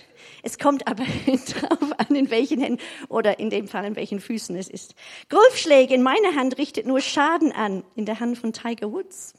Es 0.43 0.57
kommt 0.57 0.87
aber 0.87 1.03
darauf 1.61 1.99
an, 1.99 2.15
in 2.15 2.29
welchen 2.29 2.61
Händen 2.61 2.81
oder 3.09 3.39
in 3.39 3.49
dem 3.49 3.67
Fall 3.67 3.83
in 3.83 3.95
welchen 3.95 4.21
Füßen 4.21 4.55
es 4.55 4.69
ist. 4.69 4.95
Golfschläge 5.27 5.93
in 5.93 6.03
meiner 6.03 6.35
Hand 6.35 6.57
richtet 6.57 6.85
nur 6.85 7.01
Schaden 7.01 7.51
an. 7.51 7.83
In 7.95 8.05
der 8.05 8.19
Hand 8.19 8.37
von 8.37 8.53
Tiger 8.53 8.91
Woods 8.91 9.33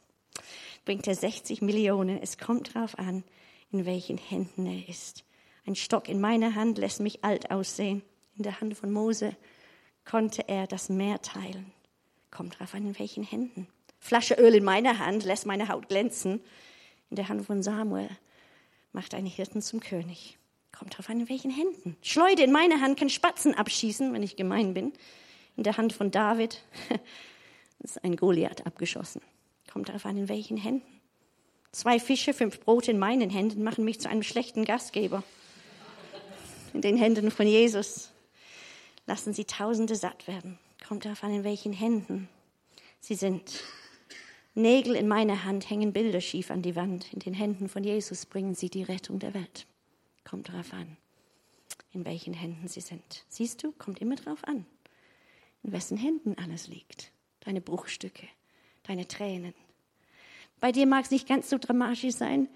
bringt 0.85 1.07
er 1.07 1.15
60 1.15 1.63
Millionen. 1.63 2.21
Es 2.21 2.39
kommt 2.39 2.75
darauf 2.75 2.99
an, 2.99 3.25
in 3.71 3.87
welchen 3.87 4.19
Händen 4.19 4.67
er 4.67 4.89
ist. 4.89 5.25
Ein 5.67 5.77
Stock 5.77 6.09
in 6.09 6.21
meiner 6.21 6.55
Hand 6.55 6.79
lässt 6.79 7.01
mich 7.01 7.25
alt 7.25 7.51
aussehen. 7.51 8.03
In 8.37 8.43
der 8.43 8.61
Hand 8.61 8.77
von 8.77 8.91
Mose 8.91 9.37
konnte 10.05 10.49
er 10.49 10.67
das 10.67 10.89
Meer 10.89 11.21
teilen. 11.21 11.73
Kommt 12.31 12.55
darauf 12.55 12.75
an, 12.75 12.87
in 12.87 12.99
welchen 12.99 13.23
Händen. 13.23 13.67
Flasche 13.99 14.35
Öl 14.35 14.55
in 14.55 14.65
meiner 14.65 14.99
Hand 14.99 15.25
lässt 15.25 15.47
meine 15.47 15.69
Haut 15.69 15.89
glänzen. 15.89 16.41
In 17.11 17.17
der 17.17 17.29
Hand 17.29 17.45
von 17.45 17.63
Samuel 17.63 18.09
macht 18.93 19.15
einen 19.15 19.27
Hirten 19.27 19.63
zum 19.63 19.81
König. 19.81 20.39
Kommt 20.73 20.95
darauf 20.95 21.11
an, 21.11 21.21
in 21.21 21.29
welchen 21.29 21.51
Händen. 21.51 21.97
Schleude 22.01 22.43
in 22.43 22.53
meiner 22.53 22.81
Hand 22.81 22.99
kann 22.99 23.11
Spatzen 23.11 23.55
abschießen, 23.55 24.13
wenn 24.13 24.23
ich 24.23 24.37
gemein 24.37 24.73
bin. 24.73 24.93
In 25.57 25.65
der 25.65 25.77
Hand 25.77 25.93
von 25.93 26.11
David 26.11 26.63
ist 27.81 28.03
ein 28.03 28.17
Goliath 28.17 28.65
abgeschossen. 28.67 29.21
Kommt 29.73 29.89
darauf 29.89 30.07
an, 30.07 30.17
in 30.17 30.29
welchen 30.29 30.57
Händen. 30.57 31.01
Zwei 31.73 32.01
Fische, 32.01 32.35
fünf 32.35 32.61
Brote 32.61 32.91
in 32.91 32.99
meinen 32.99 33.31
Händen 33.31 33.63
machen 33.63 33.85
mich 33.85 34.01
zu 34.01 34.09
einem 34.09 34.25
schlechten 34.25 34.65
Gastgeber. 34.65 35.23
In 36.75 36.83
den 36.83 36.97
Händen 36.97 37.31
von 37.31 37.47
Jesus 37.47 38.11
lassen 39.07 39.33
sie 39.33 39.45
Tausende 39.45 39.95
satt 39.95 40.27
werden. 40.27 40.59
Kommt 40.87 41.05
darauf 41.05 41.23
an, 41.23 41.35
in 41.35 41.45
welchen 41.45 41.73
Händen 41.73 42.29
sie 43.01 43.15
sind. 43.15 43.63
Nägel 44.55 44.97
in 44.97 45.07
meiner 45.07 45.45
Hand 45.45 45.71
hängen 45.71 45.93
Bilder 45.93 46.21
schief 46.21 46.51
an 46.51 46.63
die 46.63 46.75
Wand. 46.75 47.13
In 47.13 47.21
den 47.21 47.35
Händen 47.35 47.69
von 47.69 47.85
Jesus 47.85 48.27
bringen 48.27 48.55
sie 48.55 48.69
die 48.69 48.83
Rettung 48.83 49.21
der 49.21 49.35
Welt. 49.35 49.67
Kommt 50.25 50.49
darauf 50.49 50.73
an, 50.73 50.97
in 51.93 52.05
welchen 52.05 52.35
Händen 52.35 52.67
sie 52.67 52.81
sind. 52.81 53.25
Siehst 53.29 53.63
du, 53.63 53.73
kommt 53.73 54.01
immer 54.01 54.17
darauf 54.17 54.43
an, 54.45 54.67
in 55.63 55.73
wessen 55.73 55.97
Händen 55.97 56.37
alles 56.37 56.67
liegt. 56.67 57.13
Deine 57.41 57.61
Bruchstücke, 57.61 58.27
deine 58.91 59.07
Tränen. 59.07 59.55
Bei 60.59 60.73
dir 60.73 60.87
mag 60.87 61.05
es 61.05 61.11
nicht 61.11 61.29
ganz 61.29 61.49
so 61.49 61.59
dramatisch 61.59 62.15
sein, 62.15 62.49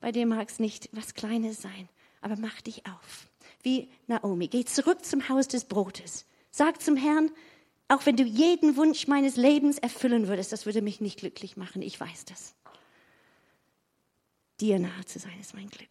bei 0.00 0.10
dir 0.10 0.26
mag 0.26 0.48
es 0.48 0.58
nicht 0.58 0.88
was 0.92 1.14
Kleines 1.14 1.62
sein, 1.62 1.88
aber 2.20 2.36
mach 2.36 2.60
dich 2.62 2.86
auf. 2.86 3.28
Wie 3.62 3.88
Naomi, 4.08 4.48
geh 4.48 4.64
zurück 4.64 5.04
zum 5.04 5.28
Haus 5.28 5.46
des 5.46 5.66
Brotes. 5.66 6.26
Sag 6.50 6.82
zum 6.82 6.96
Herrn, 6.96 7.30
auch 7.88 8.06
wenn 8.06 8.16
du 8.16 8.24
jeden 8.24 8.76
Wunsch 8.76 9.06
meines 9.06 9.36
Lebens 9.36 9.78
erfüllen 9.78 10.26
würdest, 10.26 10.50
das 10.50 10.66
würde 10.66 10.82
mich 10.82 11.00
nicht 11.00 11.20
glücklich 11.20 11.56
machen, 11.56 11.82
ich 11.82 12.00
weiß 12.00 12.24
das. 12.24 12.54
Dir 14.60 14.78
nahe 14.78 15.04
zu 15.04 15.18
sein 15.18 15.38
ist 15.40 15.54
mein 15.54 15.68
Glück. 15.68 15.88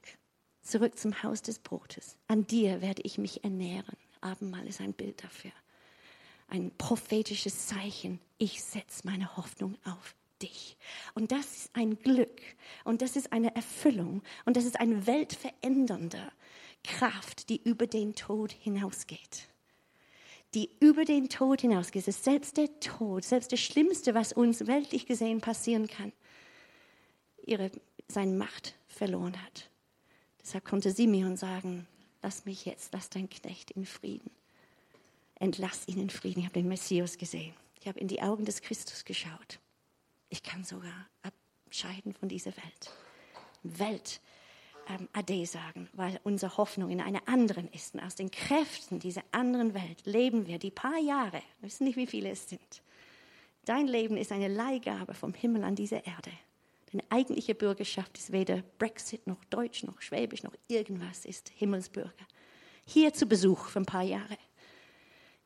Zurück 0.62 0.98
zum 0.98 1.24
Haus 1.24 1.42
des 1.42 1.60
Brotes. 1.60 2.18
An 2.28 2.46
dir 2.48 2.82
werde 2.82 3.02
ich 3.04 3.18
mich 3.18 3.44
ernähren. 3.44 3.98
Abendmahl 4.20 4.68
ist 4.68 4.82
ein 4.82 4.94
Bild 4.94 5.24
dafür 5.24 5.52
ein 6.52 6.72
prophetisches 6.78 7.68
Zeichen. 7.68 8.20
Ich 8.38 8.62
setze 8.64 9.02
meine 9.06 9.38
Hoffnung 9.38 9.78
auf 9.86 10.16
dich. 10.42 10.78
Und 11.14 11.32
das 11.32 11.46
ist 11.56 11.70
ein 11.74 11.98
Glück 12.00 12.42
und 12.84 13.02
das 13.02 13.16
ist 13.16 13.32
eine 13.32 13.56
Erfüllung 13.56 14.22
und 14.46 14.58
das 14.58 14.66
ist 14.66 14.80
eine 14.80 15.08
weltverändernde 15.08 16.32
Kraft, 16.84 17.50
die 17.50 17.62
über 17.64 17.88
den 17.88 18.16
Tod 18.16 18.52
hinausgeht. 18.52 19.48
Die 20.54 20.70
über 20.80 21.06
den 21.06 21.30
Tod 21.30 21.62
hinausgeht. 21.62 22.08
Ist 22.08 22.26
selbst 22.26 22.58
der 22.58 22.80
Tod, 22.82 23.24
selbst 23.24 23.52
das 23.54 23.62
Schlimmste, 23.62 24.14
was 24.14 24.34
uns 24.34 24.68
weltlich 24.68 25.06
gesehen 25.06 25.40
passieren 25.40 25.88
kann, 25.88 26.12
ihre, 27.46 27.72
seine 28.10 28.34
Macht 28.34 28.76
verloren 28.88 29.42
hat. 29.42 29.70
Deshalb 30.42 30.66
konnte 30.66 30.92
Simeon 30.92 31.38
sagen, 31.38 31.88
lass 32.22 32.46
mich 32.46 32.66
jetzt, 32.66 32.92
lass 32.94 33.10
dein 33.10 33.30
Knecht 33.30 33.72
in 33.72 33.86
Frieden 33.86 34.32
entlass 35.42 35.88
ihn 35.88 36.00
in 36.00 36.10
Frieden. 36.10 36.40
Ich 36.40 36.46
habe 36.46 36.54
den 36.54 36.68
Messias 36.68 37.18
gesehen. 37.18 37.54
Ich 37.80 37.88
habe 37.88 38.00
in 38.00 38.08
die 38.08 38.22
Augen 38.22 38.46
des 38.46 38.62
Christus 38.62 39.04
geschaut. 39.04 39.60
Ich 40.30 40.44
kann 40.44 40.64
sogar 40.64 41.08
abscheiden 41.66 42.14
von 42.14 42.30
dieser 42.30 42.52
Welt. 42.56 42.92
Welt 43.64 44.22
ähm, 44.88 45.10
Ade 45.14 45.46
sagen, 45.46 45.90
weil 45.94 46.20
unsere 46.24 46.58
Hoffnung 46.58 46.92
in 46.92 47.02
einer 47.02 47.28
anderen 47.28 47.68
ist. 47.70 47.96
Und 47.96 48.02
aus 48.02 48.16
den 48.16 48.30
Kräften 48.30 49.00
dieser 49.00 49.24
anderen 49.32 49.74
Welt 49.74 50.06
leben 50.06 50.46
wir 50.46 50.60
die 50.60 50.72
paar 50.72 51.00
Jahre, 51.00 51.42
wir 51.60 51.68
wissen 51.68 51.86
nicht, 51.86 51.98
wie 51.98 52.08
viele 52.08 52.30
es 52.30 52.48
sind. 52.48 52.84
Dein 53.66 53.88
Leben 53.88 54.18
ist 54.18 54.32
eine 54.32 54.48
Leihgabe 54.48 55.14
vom 55.14 55.34
Himmel 55.34 55.64
an 55.64 55.76
diese 55.76 55.98
Erde. 55.98 56.32
Deine 56.92 57.04
eigentliche 57.10 57.56
Bürgerschaft 57.56 58.18
ist 58.18 58.32
weder 58.32 58.64
Brexit 58.78 59.26
noch 59.26 59.44
Deutsch 59.46 59.84
noch 59.84 60.02
Schwäbisch 60.02 60.44
noch 60.44 60.54
irgendwas, 60.68 61.26
ist 61.26 61.50
Himmelsbürger. 61.56 62.28
Hier 62.86 63.14
zu 63.14 63.26
Besuch 63.26 63.70
für 63.70 63.80
ein 63.80 63.86
paar 63.86 64.04
Jahre. 64.04 64.38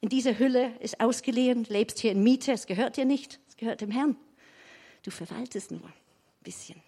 In 0.05 0.09
dieser 0.09 0.37
Hülle 0.37 0.71
ist 0.81 0.99
ausgeliehen, 0.99 1.63
lebst 1.63 1.97
hier 1.97 2.11
in 2.11 2.21
Miete, 2.21 2.51
es 2.51 2.67
gehört 2.67 2.95
dir 2.95 3.05
nicht, 3.05 3.39
es 3.49 3.57
gehört 3.57 3.81
dem 3.81 3.89
Herrn. 3.89 4.15
Du 5.01 5.09
verwaltest 5.09 5.71
nur 5.71 5.83
ein 5.83 5.93
bisschen. 6.43 6.79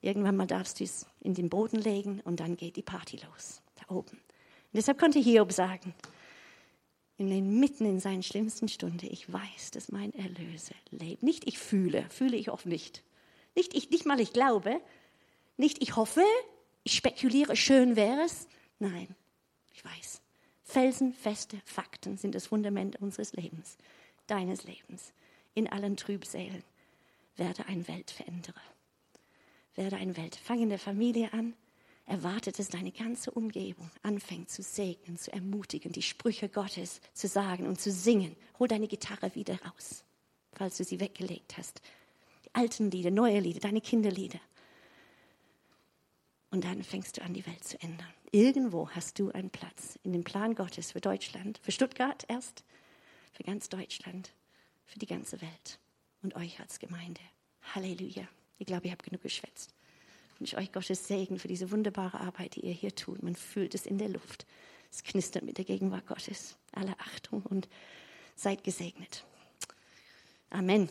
Irgendwann 0.00 0.36
mal 0.38 0.46
darfst 0.46 0.80
du 0.80 0.84
es 0.84 1.04
in 1.20 1.34
den 1.34 1.50
Boden 1.50 1.76
legen 1.76 2.22
und 2.24 2.40
dann 2.40 2.56
geht 2.56 2.76
die 2.76 2.82
Party 2.82 3.20
los, 3.28 3.60
da 3.74 3.94
oben. 3.94 4.12
Und 4.12 4.72
deshalb 4.72 4.98
konnte 4.98 5.18
Hiob 5.18 5.52
sagen, 5.52 5.92
mitten 7.18 7.84
in 7.84 8.00
seinen 8.00 8.22
schlimmsten 8.22 8.68
Stunden, 8.68 9.06
ich 9.10 9.30
weiß, 9.30 9.72
dass 9.72 9.92
mein 9.92 10.14
Erlöser 10.14 10.74
lebt. 10.92 11.22
Nicht 11.22 11.46
ich 11.46 11.58
fühle, 11.58 12.06
fühle 12.08 12.38
ich 12.38 12.48
oft 12.50 12.64
nicht. 12.64 13.02
Nicht, 13.54 13.74
ich, 13.74 13.90
nicht 13.90 14.06
mal 14.06 14.18
ich 14.18 14.32
glaube, 14.32 14.80
nicht 15.58 15.82
ich 15.82 15.96
hoffe, 15.96 16.24
ich 16.84 16.94
spekuliere, 16.94 17.54
schön 17.54 17.96
wäre 17.96 18.22
es. 18.22 18.48
Nein, 18.78 19.14
ich 19.74 19.84
weiß, 19.84 20.21
Felsenfeste 20.72 21.60
Fakten 21.66 22.16
sind 22.16 22.34
das 22.34 22.46
Fundament 22.46 22.96
unseres 22.96 23.34
Lebens, 23.34 23.76
deines 24.26 24.64
Lebens. 24.64 25.12
In 25.52 25.68
allen 25.68 25.98
Trübsälen 25.98 26.64
werde 27.36 27.66
ein 27.66 27.86
Weltveränderer. 27.88 28.62
Werde 29.74 29.96
ein 29.96 30.16
Welt. 30.16 30.34
Fang 30.34 30.62
in 30.62 30.70
der 30.70 30.78
Familie 30.78 31.30
an. 31.34 31.52
Erwartet, 32.06 32.58
dass 32.58 32.70
deine 32.70 32.90
ganze 32.90 33.32
Umgebung 33.32 33.90
anfängt 34.02 34.48
zu 34.48 34.62
segnen, 34.62 35.18
zu 35.18 35.30
ermutigen, 35.30 35.92
die 35.92 36.00
Sprüche 36.00 36.48
Gottes 36.48 37.02
zu 37.12 37.28
sagen 37.28 37.66
und 37.66 37.78
zu 37.78 37.92
singen. 37.92 38.34
Hol 38.58 38.66
deine 38.66 38.88
Gitarre 38.88 39.34
wieder 39.34 39.60
raus, 39.64 40.04
falls 40.54 40.78
du 40.78 40.84
sie 40.84 41.00
weggelegt 41.00 41.58
hast. 41.58 41.82
Die 42.46 42.54
alten 42.54 42.90
Lieder, 42.90 43.10
neue 43.10 43.40
Lieder, 43.40 43.60
deine 43.60 43.82
Kinderlieder. 43.82 44.40
Und 46.50 46.64
dann 46.64 46.82
fängst 46.82 47.18
du 47.18 47.22
an, 47.22 47.34
die 47.34 47.44
Welt 47.44 47.62
zu 47.62 47.78
ändern. 47.82 48.14
Irgendwo 48.34 48.88
hast 48.88 49.18
du 49.18 49.30
einen 49.30 49.50
Platz 49.50 49.98
in 50.04 50.14
dem 50.14 50.24
Plan 50.24 50.54
Gottes 50.54 50.92
für 50.92 51.02
Deutschland, 51.02 51.60
für 51.62 51.70
Stuttgart 51.70 52.24
erst, 52.28 52.64
für 53.30 53.44
ganz 53.44 53.68
Deutschland, 53.68 54.32
für 54.86 54.98
die 54.98 55.06
ganze 55.06 55.42
Welt 55.42 55.78
und 56.22 56.34
euch 56.34 56.58
als 56.58 56.78
Gemeinde. 56.78 57.20
Halleluja. 57.74 58.26
Ich 58.56 58.66
glaube, 58.66 58.86
ich 58.86 58.90
habe 58.90 59.04
genug 59.04 59.20
geschwätzt. 59.20 59.74
Ich 60.32 60.40
wünsche 60.40 60.56
euch 60.56 60.72
Gottes 60.72 61.06
Segen 61.06 61.38
für 61.38 61.48
diese 61.48 61.70
wunderbare 61.70 62.20
Arbeit, 62.20 62.56
die 62.56 62.60
ihr 62.60 62.72
hier 62.72 62.94
tut. 62.94 63.22
Man 63.22 63.36
fühlt 63.36 63.74
es 63.74 63.84
in 63.84 63.98
der 63.98 64.08
Luft. 64.08 64.46
Es 64.90 65.04
knistert 65.04 65.42
mit 65.44 65.58
der 65.58 65.66
Gegenwart 65.66 66.06
Gottes. 66.06 66.56
Alle 66.72 66.98
Achtung 67.00 67.42
und 67.42 67.68
seid 68.34 68.64
gesegnet. 68.64 69.26
Amen. 70.48 70.88